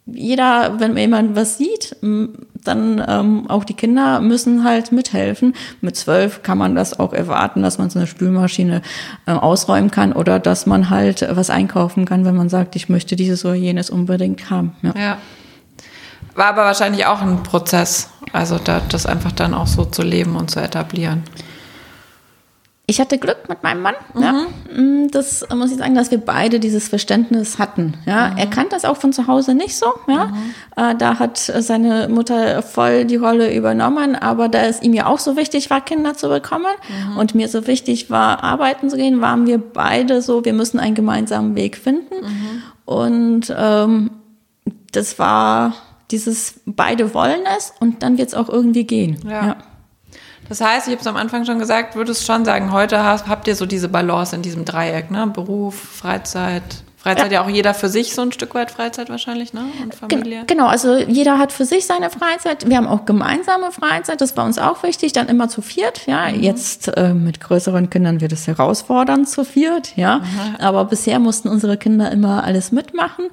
jeder, 0.05 0.79
wenn 0.79 0.97
jemand 0.97 1.35
was 1.35 1.57
sieht, 1.57 1.95
dann 2.01 3.03
ähm, 3.07 3.49
auch 3.49 3.63
die 3.63 3.73
Kinder 3.73 4.19
müssen 4.19 4.63
halt 4.63 4.91
mithelfen. 4.91 5.53
Mit 5.81 5.95
zwölf 5.95 6.43
kann 6.43 6.57
man 6.57 6.75
das 6.75 6.99
auch 6.99 7.13
erwarten, 7.13 7.63
dass 7.63 7.77
man 7.77 7.89
so 7.89 7.99
eine 7.99 8.07
Spülmaschine 8.07 8.81
äh, 9.25 9.31
ausräumen 9.31 9.91
kann 9.91 10.11
oder 10.13 10.39
dass 10.39 10.65
man 10.65 10.89
halt 10.89 11.25
was 11.31 11.49
einkaufen 11.49 12.05
kann, 12.05 12.25
wenn 12.25 12.35
man 12.35 12.49
sagt, 12.49 12.75
ich 12.75 12.89
möchte 12.89 13.15
dieses 13.15 13.45
oder 13.45 13.55
jenes 13.55 13.89
unbedingt 13.89 14.49
haben. 14.49 14.75
Ja. 14.81 14.93
ja. 14.97 15.17
War 16.35 16.47
aber 16.47 16.63
wahrscheinlich 16.63 17.05
auch 17.05 17.21
ein 17.21 17.43
Prozess, 17.43 18.09
also 18.33 18.57
da, 18.57 18.81
das 18.89 19.05
einfach 19.05 19.31
dann 19.31 19.53
auch 19.53 19.67
so 19.67 19.85
zu 19.85 20.01
leben 20.01 20.35
und 20.35 20.49
zu 20.51 20.59
etablieren. 20.59 21.23
Ich 22.93 22.99
hatte 22.99 23.17
Glück 23.17 23.49
mit 23.49 23.63
meinem 23.63 23.81
Mann. 23.81 23.95
Mhm. 24.13 24.21
Ja. 24.21 24.33
Mm, 24.71 25.07
das 25.09 25.43
muss 25.51 25.71
ich 25.71 25.79
sagen, 25.79 25.95
dass 25.95 26.11
wir 26.11 26.19
beide 26.19 26.59
dieses 26.59 26.87
Verständnis 26.87 27.57
hatten. 27.57 27.95
Ja. 28.05 28.29
Mhm. 28.29 28.37
Er 28.37 28.45
kannte 28.45 28.75
das 28.75 28.85
auch 28.85 28.97
von 28.97 29.11
zu 29.11 29.25
Hause 29.25 29.55
nicht 29.55 29.75
so. 29.75 29.87
Ja. 30.07 30.25
Mhm. 30.25 30.53
Äh, 30.75 30.95
da 30.95 31.17
hat 31.17 31.39
seine 31.39 32.07
Mutter 32.07 32.61
voll 32.61 33.05
die 33.05 33.15
Rolle 33.15 33.51
übernommen, 33.51 34.15
aber 34.15 34.47
da 34.47 34.59
es 34.59 34.83
ihm 34.83 34.93
ja 34.93 35.07
auch 35.07 35.17
so 35.17 35.35
wichtig 35.35 35.71
war, 35.71 35.81
Kinder 35.81 36.13
zu 36.13 36.29
bekommen 36.29 36.67
mhm. 36.87 37.17
und 37.17 37.33
mir 37.33 37.47
so 37.47 37.65
wichtig 37.65 38.11
war, 38.11 38.43
arbeiten 38.43 38.91
zu 38.91 38.97
gehen, 38.97 39.21
waren 39.21 39.47
wir 39.47 39.57
beide 39.57 40.21
so, 40.21 40.45
wir 40.45 40.53
müssen 40.53 40.79
einen 40.79 40.93
gemeinsamen 40.93 41.55
Weg 41.55 41.77
finden. 41.77 42.13
Mhm. 42.13 42.63
Und 42.85 43.55
ähm, 43.57 44.11
das 44.91 45.17
war 45.17 45.73
dieses, 46.11 46.61
beide 46.67 47.15
wollen 47.15 47.41
es 47.57 47.73
und 47.79 48.03
dann 48.03 48.19
wird 48.19 48.27
es 48.27 48.35
auch 48.35 48.49
irgendwie 48.49 48.83
gehen. 48.83 49.17
ja. 49.25 49.47
ja. 49.47 49.55
Das 50.49 50.61
heißt, 50.61 50.87
ich 50.87 50.93
habe 50.93 51.01
es 51.01 51.07
am 51.07 51.15
Anfang 51.15 51.45
schon 51.45 51.59
gesagt, 51.59 51.95
würdest 51.95 52.25
schon 52.25 52.45
sagen, 52.45 52.71
heute 52.71 53.03
hast, 53.03 53.27
habt 53.27 53.47
ihr 53.47 53.55
so 53.55 53.65
diese 53.65 53.89
Balance 53.89 54.35
in 54.35 54.41
diesem 54.41 54.65
Dreieck, 54.65 55.11
ne? 55.11 55.27
Beruf, 55.27 55.75
Freizeit. 55.75 56.63
Freizeit 57.03 57.33
ja. 57.33 57.39
ja 57.39 57.45
auch 57.45 57.49
jeder 57.49 57.73
für 57.73 57.89
sich 57.89 58.15
so 58.15 58.21
ein 58.21 58.31
Stück 58.31 58.55
weit 58.55 58.71
Freizeit 58.71 59.09
wahrscheinlich, 59.09 59.53
ne? 59.53 59.65
Und 59.83 59.93
Familie. 59.93 60.43
Genau, 60.47 60.67
also 60.67 60.95
jeder 60.95 61.37
hat 61.37 61.51
für 61.51 61.65
sich 61.65 61.85
seine 61.85 62.09
Freizeit. 62.09 62.69
Wir 62.69 62.77
haben 62.77 62.87
auch 62.87 63.03
gemeinsame 63.03 63.73
Freizeit, 63.73 64.21
das 64.21 64.37
war 64.37 64.45
uns 64.45 64.57
auch 64.57 64.83
wichtig, 64.83 65.11
dann 65.11 65.27
immer 65.27 65.49
zu 65.49 65.61
viert, 65.61 66.07
ja. 66.07 66.29
Mhm. 66.29 66.41
Jetzt 66.41 66.87
äh, 66.95 67.13
mit 67.13 67.41
größeren 67.41 67.89
Kindern 67.89 68.21
wird 68.21 68.31
es 68.31 68.47
herausfordernd 68.47 69.27
zu 69.27 69.43
viert, 69.43 69.97
ja. 69.97 70.19
Mhm. 70.19 70.55
Aber 70.59 70.85
bisher 70.85 71.19
mussten 71.19 71.49
unsere 71.49 71.75
Kinder 71.75 72.09
immer 72.09 72.45
alles 72.45 72.71
mitmachen, 72.71 73.25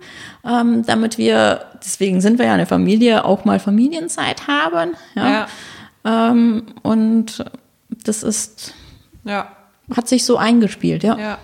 ähm, 0.45 0.85
damit 0.85 1.17
wir, 1.17 1.67
deswegen 1.75 2.21
sind 2.21 2.41
wir 2.41 2.47
ja 2.47 2.55
eine 2.55 2.67
Familie, 2.67 3.25
auch 3.25 3.45
mal 3.45 3.61
Familienzeit 3.61 4.49
haben, 4.49 4.95
ja. 5.15 5.31
ja. 5.31 5.47
Ähm, 6.05 6.67
und 6.83 7.45
das 8.05 8.23
ist, 8.23 8.75
ja. 9.25 9.51
hat 9.95 10.09
sich 10.09 10.25
so 10.25 10.37
eingespielt, 10.37 11.03
ja. 11.03 11.19
ja. 11.19 11.39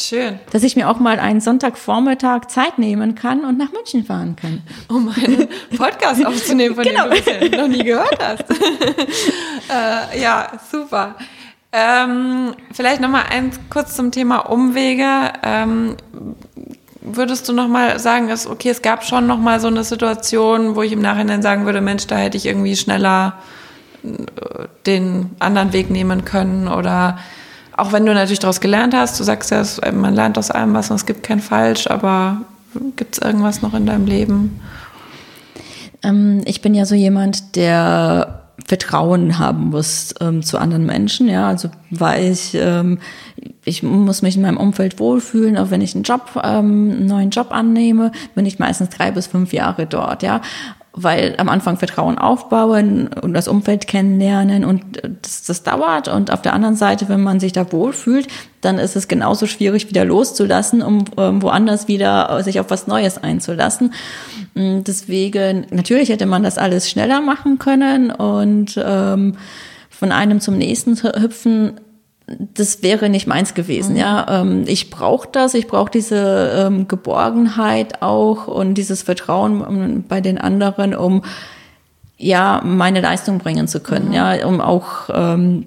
Schön. 0.00 0.38
Dass 0.50 0.62
ich 0.62 0.74
mir 0.74 0.88
auch 0.88 0.98
mal 0.98 1.18
einen 1.20 1.42
Sonntagvormittag 1.42 2.48
Zeit 2.48 2.78
nehmen 2.78 3.14
kann 3.14 3.44
und 3.44 3.58
nach 3.58 3.72
München 3.72 4.04
fahren 4.04 4.36
kann. 4.36 4.62
Um 4.88 5.08
einen 5.14 5.48
Podcast 5.76 6.24
aufzunehmen, 6.26 6.74
von 6.74 6.84
genau. 6.84 7.08
dem 7.08 7.50
du 7.50 7.56
noch 7.58 7.68
nie 7.68 7.84
gehört 7.84 8.18
hast. 8.18 8.44
äh, 8.50 10.20
ja, 10.20 10.50
super. 10.70 11.16
Ähm, 11.72 12.54
vielleicht 12.72 13.02
noch 13.02 13.10
mal 13.10 13.24
eins 13.30 13.60
kurz 13.68 13.94
zum 13.94 14.10
Thema 14.12 14.38
Umwege. 14.50 15.32
Ähm, 15.42 15.96
würdest 17.02 17.48
du 17.48 17.52
noch 17.52 17.68
mal 17.68 17.98
sagen, 17.98 18.28
dass 18.28 18.46
okay, 18.46 18.70
es 18.70 18.80
gab 18.80 19.04
schon 19.04 19.26
noch 19.26 19.38
mal 19.38 19.60
so 19.60 19.68
eine 19.68 19.84
Situation, 19.84 20.74
wo 20.74 20.82
ich 20.82 20.92
im 20.92 21.02
Nachhinein 21.02 21.42
sagen 21.42 21.66
würde, 21.66 21.82
Mensch, 21.82 22.06
da 22.06 22.16
hätte 22.16 22.38
ich 22.38 22.46
irgendwie 22.46 22.76
schneller 22.76 23.38
den 24.86 25.30
anderen 25.38 25.72
Weg 25.72 25.90
nehmen 25.90 26.24
können 26.24 26.68
oder 26.68 27.18
auch 27.76 27.92
wenn 27.92 28.04
du 28.04 28.12
natürlich 28.12 28.40
daraus 28.40 28.60
gelernt 28.60 28.94
hast, 28.94 29.18
du 29.18 29.24
sagst 29.24 29.50
ja, 29.50 29.64
man 29.92 30.14
lernt 30.14 30.36
aus 30.38 30.50
allem 30.50 30.74
was 30.74 30.90
und 30.90 30.96
es 30.96 31.06
gibt 31.06 31.22
kein 31.22 31.40
Falsch, 31.40 31.86
aber 31.86 32.42
gibt 32.96 33.16
es 33.16 33.22
irgendwas 33.22 33.62
noch 33.62 33.74
in 33.74 33.86
deinem 33.86 34.06
Leben? 34.06 34.60
Ähm, 36.02 36.42
ich 36.44 36.60
bin 36.60 36.74
ja 36.74 36.84
so 36.84 36.94
jemand, 36.94 37.56
der 37.56 38.40
Vertrauen 38.66 39.38
haben 39.38 39.70
muss 39.70 40.14
ähm, 40.20 40.42
zu 40.42 40.58
anderen 40.58 40.86
Menschen, 40.86 41.28
ja, 41.28 41.48
also 41.48 41.70
weil 41.90 42.30
ich 42.30 42.54
ähm, 42.54 42.98
ich 43.64 43.82
muss 43.82 44.22
mich 44.22 44.36
in 44.36 44.42
meinem 44.42 44.56
Umfeld 44.56 44.98
wohlfühlen, 44.98 45.56
auch 45.56 45.70
wenn 45.70 45.80
ich 45.80 45.94
einen 45.94 46.04
Job, 46.04 46.30
ähm, 46.42 46.90
einen 46.90 47.06
neuen 47.06 47.30
Job 47.30 47.50
annehme, 47.50 48.12
bin 48.34 48.46
ich 48.46 48.58
meistens 48.58 48.90
drei 48.90 49.10
bis 49.10 49.26
fünf 49.26 49.52
Jahre 49.52 49.86
dort, 49.86 50.22
ja 50.22 50.42
weil 50.94 51.34
am 51.38 51.48
Anfang 51.48 51.78
Vertrauen 51.78 52.18
aufbauen 52.18 53.08
und 53.08 53.32
das 53.32 53.48
Umfeld 53.48 53.86
kennenlernen 53.86 54.64
und 54.64 54.82
das, 55.22 55.42
das 55.44 55.62
dauert. 55.62 56.08
Und 56.08 56.30
auf 56.30 56.42
der 56.42 56.52
anderen 56.52 56.76
Seite, 56.76 57.08
wenn 57.08 57.22
man 57.22 57.40
sich 57.40 57.52
da 57.52 57.72
wohlfühlt, 57.72 58.28
dann 58.60 58.78
ist 58.78 58.94
es 58.94 59.08
genauso 59.08 59.46
schwierig, 59.46 59.88
wieder 59.88 60.04
loszulassen, 60.04 60.82
um 60.82 61.04
ähm, 61.16 61.40
woanders 61.42 61.88
wieder 61.88 62.42
sich 62.42 62.60
auf 62.60 62.68
was 62.68 62.86
Neues 62.86 63.16
einzulassen. 63.16 63.94
Mm, 64.54 64.80
deswegen, 64.86 65.66
natürlich 65.70 66.10
hätte 66.10 66.26
man 66.26 66.42
das 66.42 66.58
alles 66.58 66.90
schneller 66.90 67.22
machen 67.22 67.58
können 67.58 68.10
und 68.10 68.78
ähm, 68.82 69.36
von 69.88 70.12
einem 70.12 70.40
zum 70.40 70.58
nächsten 70.58 70.96
hüpfen 70.96 71.80
das 72.26 72.82
wäre 72.82 73.08
nicht 73.08 73.26
meins 73.26 73.54
gewesen. 73.54 73.92
Mhm. 73.92 73.98
Ja, 73.98 74.42
ähm, 74.42 74.64
ich 74.66 74.90
brauche 74.90 75.28
das, 75.30 75.54
ich 75.54 75.66
brauche 75.66 75.90
diese 75.90 76.66
ähm, 76.66 76.88
Geborgenheit 76.88 78.02
auch 78.02 78.46
und 78.46 78.74
dieses 78.74 79.02
Vertrauen 79.02 79.64
ähm, 79.68 80.04
bei 80.08 80.20
den 80.20 80.38
anderen, 80.38 80.94
um 80.94 81.22
ja 82.16 82.60
meine 82.64 83.00
Leistung 83.00 83.38
bringen 83.38 83.66
zu 83.66 83.80
können. 83.80 84.08
Mhm. 84.08 84.14
Ja, 84.14 84.46
um 84.46 84.60
auch 84.60 85.10
ähm, 85.12 85.66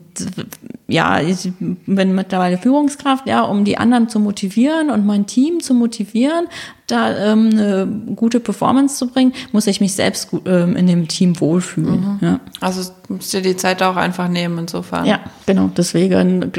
ja, 0.88 1.20
ich 1.20 1.52
bin 1.58 2.14
mittlerweile 2.14 2.58
Führungskraft, 2.58 3.28
ja, 3.28 3.42
um 3.42 3.66
die 3.66 3.78
anderen 3.78 4.08
zu 4.08 4.20
motivieren 4.20 4.92
und 4.92 5.06
mein 5.06 5.26
Team 5.26 5.60
zu 5.60 5.74
motivieren, 5.74 6.46
da 6.88 7.32
ähm, 7.32 7.50
eine 7.52 7.88
gute 8.16 8.40
Performance 8.40 8.98
zu 8.98 9.08
bringen, 9.08 9.34
muss 9.52 9.66
ich 9.66 9.82
mich 9.82 9.94
selbst 9.96 10.30
gut, 10.30 10.44
ähm, 10.46 10.76
in 10.76 10.86
dem 10.86 11.08
Team 11.08 11.40
wohlfühlen. 11.40 12.00
Mhm. 12.00 12.20
Ja. 12.22 12.40
Also 12.62 12.92
musst 13.10 13.34
du 13.34 13.42
die 13.42 13.58
Zeit 13.58 13.82
auch 13.82 13.96
einfach 13.96 14.28
nehmen 14.28 14.60
insofern. 14.60 15.06
Ja, 15.06 15.20
genau. 15.46 15.70
Deswegen 15.76 16.52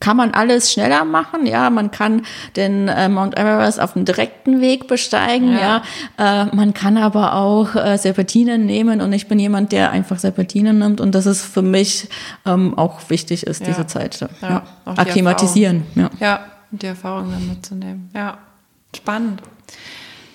kann 0.00 0.16
man 0.16 0.32
alles 0.32 0.72
schneller 0.72 1.04
machen. 1.04 1.46
Ja, 1.46 1.68
man 1.68 1.90
kann 1.90 2.22
den 2.56 2.88
äh, 2.88 3.08
Mount 3.08 3.36
Everest 3.36 3.80
auf 3.80 3.92
dem 3.92 4.04
direkten 4.04 4.60
Weg 4.60 4.88
besteigen. 4.88 5.52
Ja, 5.52 5.82
ja. 6.18 6.42
Äh, 6.44 6.56
man 6.56 6.72
kann 6.72 6.96
aber 6.96 7.34
auch 7.34 7.74
äh, 7.74 7.98
Serpentinen 7.98 8.64
nehmen 8.64 9.02
und 9.02 9.12
ich 9.12 9.28
bin 9.28 9.38
jemand, 9.38 9.72
der 9.72 9.90
einfach 9.90 10.18
Serpentinen 10.18 10.78
nimmt 10.78 11.00
und 11.00 11.14
das 11.14 11.26
ist 11.26 11.42
für 11.42 11.62
mich 11.62 12.08
ähm, 12.46 12.76
auch 12.78 13.00
wichtig 13.10 13.46
ist, 13.46 13.60
ja. 13.60 13.66
diese 13.66 13.86
Zeit. 13.86 14.20
Ja. 14.20 14.28
ja. 14.40 14.62
Akklimatisieren. 14.86 15.84
Ja. 15.94 16.10
ja, 16.20 16.40
die 16.70 16.86
Erfahrung 16.86 17.30
dann 17.30 17.46
mitzunehmen. 17.46 18.10
Ja, 18.14 18.38
spannend. 18.96 19.42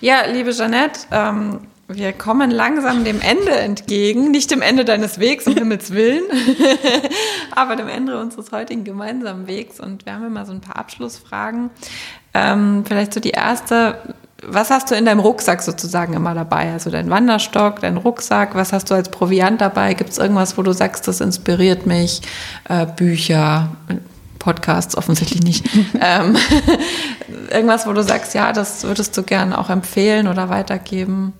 Ja, 0.00 0.26
liebe 0.26 0.50
Jeanette, 0.50 1.00
ähm, 1.12 1.60
wir 1.88 2.12
kommen 2.12 2.50
langsam 2.50 3.04
dem 3.04 3.20
Ende 3.20 3.52
entgegen, 3.52 4.30
nicht 4.30 4.50
dem 4.50 4.62
Ende 4.62 4.84
deines 4.84 5.18
Wegs, 5.18 5.46
um 5.46 5.54
Himmels 5.58 5.92
Willen, 5.92 6.24
aber 7.54 7.76
dem 7.76 7.88
Ende 7.88 8.18
unseres 8.18 8.52
heutigen 8.52 8.84
gemeinsamen 8.84 9.46
Wegs. 9.46 9.80
Und 9.80 10.06
wir 10.06 10.14
haben 10.14 10.26
immer 10.26 10.46
so 10.46 10.52
ein 10.52 10.60
paar 10.60 10.76
Abschlussfragen. 10.76 11.70
Ähm, 12.32 12.84
vielleicht 12.86 13.14
so 13.14 13.20
die 13.20 13.30
erste. 13.30 13.98
Was 14.46 14.70
hast 14.70 14.90
du 14.90 14.94
in 14.94 15.06
deinem 15.06 15.20
Rucksack 15.20 15.62
sozusagen 15.62 16.12
immer 16.12 16.34
dabei? 16.34 16.72
Also 16.72 16.90
dein 16.90 17.08
Wanderstock, 17.08 17.80
dein 17.80 17.96
Rucksack, 17.96 18.54
was 18.54 18.74
hast 18.74 18.90
du 18.90 18.94
als 18.94 19.08
Proviant 19.08 19.60
dabei? 19.60 19.94
Gibt 19.94 20.10
es 20.10 20.18
irgendwas, 20.18 20.58
wo 20.58 20.62
du 20.62 20.72
sagst, 20.72 21.08
das 21.08 21.22
inspiriert 21.22 21.86
mich? 21.86 22.20
Äh, 22.68 22.84
Bücher, 22.84 23.70
Podcasts 24.44 24.96
offensichtlich 24.96 25.42
nicht. 25.42 25.66
ähm, 26.00 26.36
irgendwas, 27.50 27.86
wo 27.86 27.92
du 27.92 28.02
sagst, 28.02 28.34
ja, 28.34 28.52
das 28.52 28.84
würdest 28.84 29.16
du 29.16 29.22
gerne 29.22 29.58
auch 29.58 29.70
empfehlen 29.70 30.28
oder 30.28 30.50
weitergeben? 30.50 31.32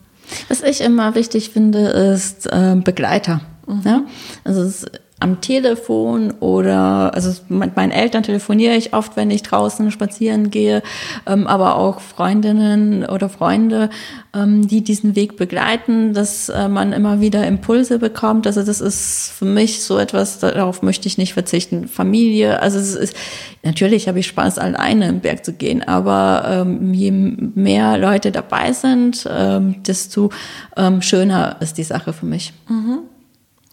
Was 0.48 0.62
ich 0.62 0.80
immer 0.80 1.14
wichtig 1.14 1.50
finde, 1.50 1.88
ist 1.88 2.46
äh, 2.46 2.74
Begleiter. 2.76 3.42
Mhm. 3.66 3.82
Ja? 3.84 4.00
Also 4.42 4.62
es 4.62 4.86
am 5.24 5.40
Telefon 5.40 6.32
oder 6.32 7.14
also 7.14 7.32
mit 7.48 7.76
meinen 7.76 7.92
Eltern 7.92 8.22
telefoniere 8.22 8.76
ich 8.76 8.92
oft, 8.92 9.16
wenn 9.16 9.30
ich 9.30 9.42
draußen 9.42 9.90
spazieren 9.90 10.50
gehe, 10.50 10.82
ähm, 11.26 11.46
aber 11.46 11.76
auch 11.76 12.00
Freundinnen 12.00 13.06
oder 13.06 13.30
Freunde, 13.30 13.88
ähm, 14.34 14.68
die 14.68 14.84
diesen 14.84 15.16
Weg 15.16 15.38
begleiten, 15.38 16.12
dass 16.12 16.50
äh, 16.50 16.68
man 16.68 16.92
immer 16.92 17.22
wieder 17.22 17.46
Impulse 17.46 17.98
bekommt. 17.98 18.46
Also 18.46 18.62
das 18.62 18.82
ist 18.82 19.32
für 19.34 19.46
mich 19.46 19.82
so 19.82 19.98
etwas, 19.98 20.40
darauf 20.40 20.82
möchte 20.82 21.08
ich 21.08 21.16
nicht 21.16 21.32
verzichten. 21.32 21.88
Familie, 21.88 22.60
also 22.60 22.78
es 22.78 22.94
ist 22.94 23.16
natürlich 23.62 24.08
habe 24.08 24.18
ich 24.18 24.26
Spaß, 24.26 24.58
alleine 24.58 25.08
im 25.08 25.20
Berg 25.20 25.42
zu 25.42 25.54
gehen, 25.54 25.82
aber 25.82 26.44
ähm, 26.46 26.92
je 26.92 27.10
mehr 27.10 27.96
Leute 27.96 28.30
dabei 28.30 28.72
sind, 28.72 29.26
ähm, 29.34 29.82
desto 29.84 30.28
ähm, 30.76 31.00
schöner 31.00 31.56
ist 31.60 31.78
die 31.78 31.82
Sache 31.82 32.12
für 32.12 32.26
mich. 32.26 32.52
Mhm. 32.68 33.04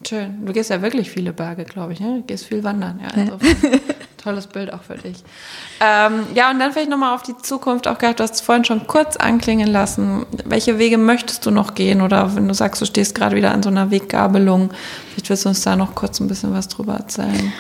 Schön. 0.08 0.46
Du 0.46 0.54
gehst 0.54 0.70
ja 0.70 0.82
wirklich 0.82 1.12
viele 1.12 1.34
Berge, 1.34 1.64
glaube 1.64 1.94
ich. 1.94 2.00
Ne? 2.00 2.18
Du 2.18 2.22
gehst 2.24 2.46
viel 2.46 2.64
wandern. 2.64 3.00
Ja, 3.02 3.10
also 3.10 3.38
tolles 4.24 4.48
Bild 4.48 4.72
auch 4.74 4.82
für 4.82 4.96
dich. 4.96 5.24
Ähm, 5.80 6.26
ja, 6.34 6.52
und 6.52 6.60
dann 6.60 6.72
vielleicht 6.72 6.90
nochmal 6.90 7.16
auf 7.16 7.24
die 7.24 7.38
Zukunft 7.38 7.88
auch 7.88 7.98
gehabt. 7.98 8.20
Du 8.20 8.24
hast 8.24 8.36
es 8.36 8.42
vorhin 8.42 8.66
schon 8.66 8.88
kurz 8.88 9.18
anklingen 9.18 9.68
lassen. 9.68 10.26
Welche 10.46 10.80
Wege 10.80 10.98
möchtest 10.98 11.46
du 11.46 11.52
noch 11.52 11.76
gehen? 11.76 12.02
Oder 12.02 12.36
wenn 12.36 12.48
du 12.48 12.54
sagst, 12.54 12.82
du 12.82 12.86
stehst 12.86 13.16
gerade 13.16 13.36
wieder 13.36 13.52
an 13.52 13.64
so 13.64 13.70
einer 13.70 13.92
Weggabelung, 13.92 14.72
vielleicht 15.10 15.30
willst 15.30 15.46
du 15.46 15.50
uns 15.50 15.62
da 15.62 15.76
noch 15.76 15.96
kurz 15.96 16.20
ein 16.20 16.28
bisschen 16.28 16.54
was 16.54 16.68
drüber 16.68 16.94
erzählen. 16.94 17.54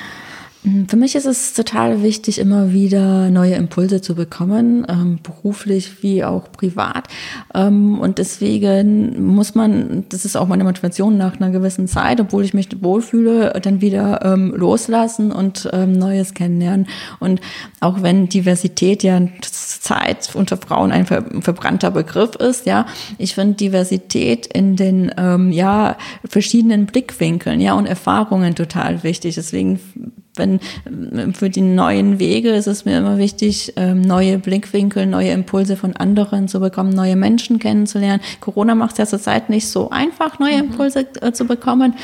Mm, 0.63 0.85
für 0.85 0.95
mich 0.95 1.15
ist 1.15 1.25
es 1.25 1.53
total 1.53 2.03
wichtig, 2.03 2.37
immer 2.37 2.71
wieder 2.71 3.29
neue 3.29 3.55
Impulse 3.55 4.01
zu 4.01 4.15
bekommen, 4.15 4.85
ähm, 4.87 5.19
beruflich 5.23 6.03
wie 6.03 6.23
auch 6.23 6.51
privat. 6.51 7.07
Ähm, 7.53 7.99
und 7.99 8.19
deswegen 8.19 9.25
muss 9.25 9.55
man, 9.55 10.05
das 10.09 10.25
ist 10.25 10.35
auch 10.35 10.47
meine 10.47 10.63
Motivation 10.63 11.17
nach 11.17 11.39
einer 11.39 11.49
gewissen 11.49 11.87
Zeit, 11.87 12.19
obwohl 12.21 12.43
ich 12.43 12.53
mich 12.53 12.69
wohlfühle, 12.81 13.59
dann 13.61 13.81
wieder 13.81 14.23
ähm, 14.23 14.53
loslassen 14.55 15.31
und 15.31 15.69
ähm, 15.73 15.93
Neues 15.93 16.33
kennenlernen. 16.33 16.87
Und 17.19 17.41
auch 17.79 18.03
wenn 18.03 18.29
Diversität 18.29 19.03
ja 19.03 19.19
Zeit 19.41 20.35
unter 20.35 20.57
Frauen 20.57 20.91
ein 20.91 21.05
ver 21.05 21.23
verbrannter 21.41 21.91
Begriff 21.91 22.35
ist, 22.35 22.65
ja, 22.65 22.85
ich 23.17 23.35
finde 23.35 23.55
Diversität 23.55 24.47
in 24.47 24.75
den 24.75 25.11
ähm, 25.17 25.51
ja 25.51 25.97
verschiedenen 26.25 26.85
Blickwinkeln, 26.85 27.59
ja 27.59 27.73
und 27.73 27.85
Erfahrungen 27.85 28.55
total 28.55 29.03
wichtig. 29.03 29.35
Deswegen 29.35 29.79
wenn 30.35 30.59
ähm, 30.85 31.33
für 31.33 31.49
die 31.49 31.61
neuen 31.61 32.19
Wege 32.19 32.49
ist 32.49 32.67
es 32.67 32.85
mir 32.85 32.97
immer 32.97 33.17
wichtig, 33.17 33.73
ähm, 33.75 34.01
neue 34.01 34.37
Blickwinkel, 34.37 35.05
neue 35.05 35.31
Impulse 35.31 35.75
von 35.75 35.95
anderen 35.95 36.47
zu 36.47 36.59
bekommen, 36.59 36.91
neue 36.91 37.15
Menschen 37.15 37.59
kennenzulernen. 37.59 38.21
Corona 38.39 38.75
macht 38.75 38.93
es 38.93 38.97
ja 38.99 39.05
zurzeit 39.05 39.49
nicht 39.49 39.67
so 39.67 39.89
einfach, 39.89 40.39
neue 40.39 40.63
mhm. 40.63 40.69
Impulse 40.71 41.05
mhm. 41.21 41.33
zu 41.33 41.45
bekommen, 41.45 41.95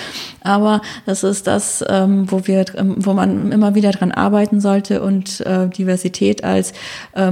aber 0.42 0.82
das 1.06 1.24
ist 1.24 1.48
das, 1.48 1.84
ähm, 1.88 2.30
wo 2.32 2.48
wir, 2.48 2.66
wo 2.98 3.14
man 3.14 3.52
immer 3.52 3.76
wieder 3.76 3.92
dran 3.92 4.12
arbeiten 4.12 4.60
sollte 4.60 5.02
und 5.02 5.42
äh, 5.42 5.70
Diversität 5.70 6.44
als 6.44 6.74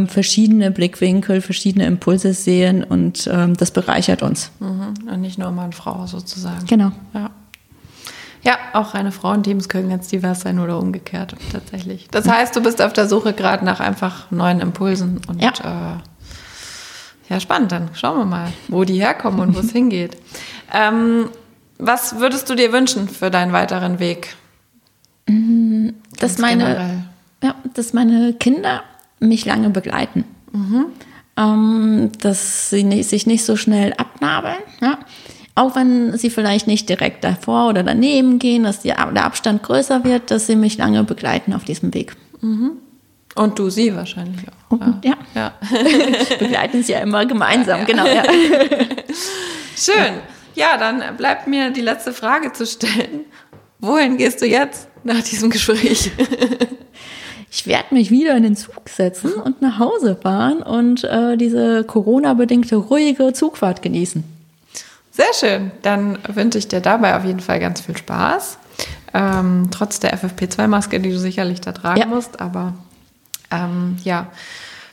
verschiedene 0.07 0.71
Blickwinkel, 0.71 1.41
verschiedene 1.41 1.85
Impulse 1.85 2.33
sehen 2.33 2.83
und 2.83 3.27
das 3.27 3.71
bereichert 3.71 4.23
uns. 4.23 4.51
Mhm. 4.59 5.09
Und 5.11 5.21
nicht 5.21 5.37
nur 5.37 5.51
Mann, 5.51 5.71
Frau 5.73 6.05
sozusagen. 6.07 6.65
Genau. 6.65 6.91
Ja. 7.13 7.31
Ja, 8.45 8.57
auch 8.73 8.93
reine 8.93 9.11
Frauenteams 9.11 9.69
können 9.69 9.89
ganz 9.89 10.07
divers 10.07 10.41
sein 10.41 10.59
oder 10.59 10.77
umgekehrt 10.77 11.35
tatsächlich. 11.51 12.07
Das 12.11 12.27
heißt, 12.27 12.55
du 12.55 12.61
bist 12.61 12.81
auf 12.81 12.93
der 12.93 13.07
Suche 13.07 13.33
gerade 13.33 13.65
nach 13.65 13.79
einfach 13.79 14.29
neuen 14.29 14.59
Impulsen 14.59 15.19
und 15.27 15.41
ja. 15.41 15.49
Äh, 15.49 15.97
ja, 17.33 17.39
spannend. 17.39 17.71
Dann 17.71 17.89
schauen 17.93 18.19
wir 18.19 18.25
mal, 18.25 18.53
wo 18.67 18.83
die 18.83 18.99
herkommen 18.99 19.39
und 19.39 19.55
wo 19.55 19.59
es 19.59 19.71
hingeht. 19.73 20.17
Ähm, 20.71 21.29
was 21.77 22.19
würdest 22.19 22.49
du 22.49 22.55
dir 22.55 22.71
wünschen 22.71 23.09
für 23.09 23.31
deinen 23.31 23.51
weiteren 23.51 23.99
Weg? 23.99 24.35
Mm, 25.27 25.89
dass 26.19 26.37
meine, 26.37 27.05
ja, 27.43 27.55
dass 27.73 27.93
meine 27.93 28.33
Kinder 28.33 28.83
mich 29.19 29.45
lange 29.45 29.71
begleiten. 29.71 30.23
Mhm. 30.51 30.85
Ähm, 31.37 32.11
dass 32.21 32.69
sie 32.69 32.83
nicht, 32.83 33.09
sich 33.09 33.25
nicht 33.25 33.43
so 33.43 33.55
schnell 33.55 33.93
abnabeln. 33.93 34.57
Ja? 34.81 34.99
Auch 35.55 35.75
wenn 35.75 36.17
sie 36.17 36.29
vielleicht 36.29 36.67
nicht 36.67 36.89
direkt 36.89 37.23
davor 37.23 37.69
oder 37.69 37.81
daneben 37.81 38.39
gehen, 38.39 38.63
dass 38.63 38.81
die, 38.81 38.89
der 38.89 39.23
Abstand 39.25 39.63
größer 39.63 40.03
wird, 40.03 40.29
dass 40.29 40.47
sie 40.47 40.57
mich 40.57 40.77
lange 40.77 41.03
begleiten 41.05 41.53
auf 41.53 41.63
diesem 41.63 41.93
Weg. 41.93 42.15
Mhm. 42.41 42.71
Und 43.35 43.57
du 43.59 43.69
sie 43.69 43.95
wahrscheinlich 43.95 44.41
auch. 44.69 44.79
Ja. 44.79 44.99
ja. 45.03 45.15
ja. 45.33 45.53
Begleiten 46.39 46.83
sie 46.83 46.93
ja 46.93 46.99
immer 46.99 47.25
gemeinsam, 47.25 47.79
ja, 47.79 47.85
genau. 47.85 48.05
Ja. 48.05 48.23
Schön. 49.75 50.15
Ja, 50.55 50.77
dann 50.77 51.17
bleibt 51.17 51.47
mir 51.47 51.69
die 51.71 51.81
letzte 51.81 52.13
Frage 52.13 52.53
zu 52.53 52.65
stellen. 52.65 53.25
Wohin 53.79 54.17
gehst 54.17 54.41
du 54.41 54.45
jetzt 54.45 54.87
nach 55.03 55.21
diesem 55.21 55.49
Gespräch? 55.49 56.11
ich 57.51 57.67
werde 57.67 57.93
mich 57.93 58.09
wieder 58.09 58.35
in 58.37 58.43
den 58.43 58.55
Zug 58.55 58.87
setzen 58.87 59.33
und 59.33 59.61
nach 59.61 59.79
Hause 59.79 60.17
fahren 60.21 60.61
und 60.61 61.03
äh, 61.03 61.35
diese 61.35 61.83
Corona-bedingte 61.83 62.77
ruhige 62.77 63.33
Zugfahrt 63.33 63.81
genießen. 63.81 64.34
Sehr 65.15 65.33
schön. 65.33 65.71
Dann 65.81 66.19
wünsche 66.27 66.57
ich 66.57 66.67
dir 66.67 66.81
dabei 66.81 67.15
auf 67.15 67.23
jeden 67.23 67.39
Fall 67.39 67.61
ganz 67.61 67.79
viel 67.79 67.95
Spaß. 67.95 68.57
Ähm, 69.13 69.69
trotz 69.71 70.01
der 70.01 70.13
FFP2-Maske, 70.17 70.99
die 70.99 71.11
du 71.11 71.17
sicherlich 71.17 71.61
da 71.61 71.71
tragen 71.71 72.01
ja. 72.01 72.05
musst. 72.05 72.41
Aber 72.41 72.73
ähm, 73.49 73.95
ja, 74.03 74.27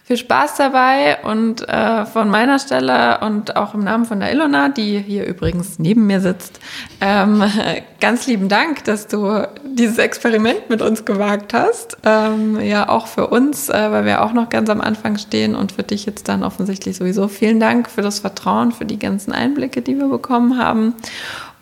viel 0.04 0.16
Spaß 0.16 0.56
dabei 0.56 1.18
und 1.22 1.66
äh, 1.68 2.04
von 2.06 2.28
meiner 2.28 2.58
Stelle 2.58 3.20
und 3.20 3.56
auch 3.56 3.74
im 3.74 3.84
Namen 3.84 4.04
von 4.04 4.18
der 4.18 4.32
Ilona, 4.32 4.68
die 4.68 4.98
hier 4.98 5.26
übrigens 5.26 5.78
neben 5.78 6.06
mir 6.06 6.20
sitzt, 6.20 6.58
ähm, 7.00 7.42
ganz 8.00 8.26
lieben 8.26 8.48
Dank, 8.48 8.84
dass 8.84 9.06
du 9.06 9.46
dieses 9.64 9.98
Experiment 9.98 10.68
mit 10.68 10.82
uns 10.82 11.04
gewagt 11.04 11.54
hast. 11.54 11.98
Ähm, 12.04 12.60
ja, 12.60 12.88
auch 12.88 13.06
für 13.06 13.28
uns, 13.28 13.68
äh, 13.68 13.92
weil 13.92 14.04
wir 14.04 14.22
auch 14.22 14.32
noch 14.32 14.48
ganz 14.48 14.68
am 14.70 14.80
Anfang 14.80 15.18
stehen 15.18 15.54
und 15.54 15.72
für 15.72 15.84
dich 15.84 16.04
jetzt 16.04 16.28
dann 16.28 16.42
offensichtlich 16.42 16.96
sowieso. 16.96 17.28
Vielen 17.28 17.60
Dank 17.60 17.88
für 17.88 18.02
das 18.02 18.18
Vertrauen, 18.18 18.72
für 18.72 18.84
die 18.84 18.98
ganzen 18.98 19.32
Einblicke, 19.32 19.82
die 19.82 19.96
wir 19.96 20.08
bekommen 20.08 20.58
haben. 20.58 20.94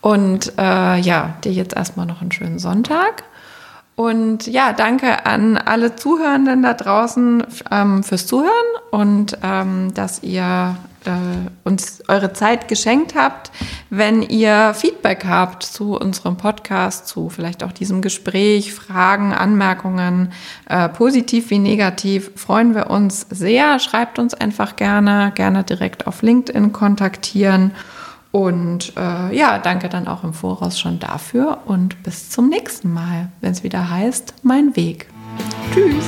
Und 0.01 0.55
äh, 0.57 0.99
ja, 0.99 1.35
dir 1.45 1.53
jetzt 1.53 1.77
erstmal 1.77 2.07
noch 2.07 2.23
einen 2.23 2.33
schönen 2.33 2.59
Sonntag. 2.59 3.25
Und 4.01 4.47
ja, 4.47 4.73
danke 4.73 5.27
an 5.27 5.59
alle 5.59 5.95
Zuhörenden 5.95 6.63
da 6.63 6.73
draußen 6.73 7.45
ähm, 7.71 8.03
fürs 8.03 8.27
Zuhören 8.27 8.51
und 8.91 9.37
ähm, 9.43 9.93
dass 9.93 10.23
ihr 10.23 10.75
äh, 11.05 11.11
uns 11.65 12.03
eure 12.09 12.33
Zeit 12.33 12.67
geschenkt 12.67 13.15
habt. 13.15 13.53
Wenn 13.91 14.23
ihr 14.23 14.73
Feedback 14.73 15.27
habt 15.27 15.65
zu 15.65 15.99
unserem 15.99 16.39
Podcast, 16.39 17.09
zu 17.09 17.29
vielleicht 17.29 17.63
auch 17.63 17.73
diesem 17.73 18.01
Gespräch, 18.01 18.73
Fragen, 18.73 19.35
Anmerkungen, 19.35 20.33
äh, 20.71 20.89
positiv 20.89 21.51
wie 21.51 21.59
negativ, 21.59 22.31
freuen 22.37 22.75
wir 22.75 22.89
uns 22.89 23.27
sehr. 23.29 23.79
Schreibt 23.81 24.19
uns 24.19 24.33
einfach 24.33 24.77
gerne, 24.77 25.31
gerne 25.35 25.63
direkt 25.63 26.07
auf 26.07 26.23
LinkedIn 26.23 26.73
kontaktieren. 26.73 27.73
Und 28.33 28.93
äh, 28.97 29.37
ja, 29.37 29.59
danke 29.59 29.89
dann 29.89 30.07
auch 30.07 30.23
im 30.23 30.33
Voraus 30.33 30.79
schon 30.79 31.01
dafür 31.01 31.59
und 31.67 32.03
bis 32.03 32.31
zum 32.31 32.49
nächsten 32.49 32.93
Mal, 32.93 33.29
wenn 33.41 33.53
es 33.53 33.65
wieder 33.65 33.91
heißt, 33.91 34.35
mein 34.43 34.77
Weg. 34.77 35.09
Tschüss. 35.73 36.05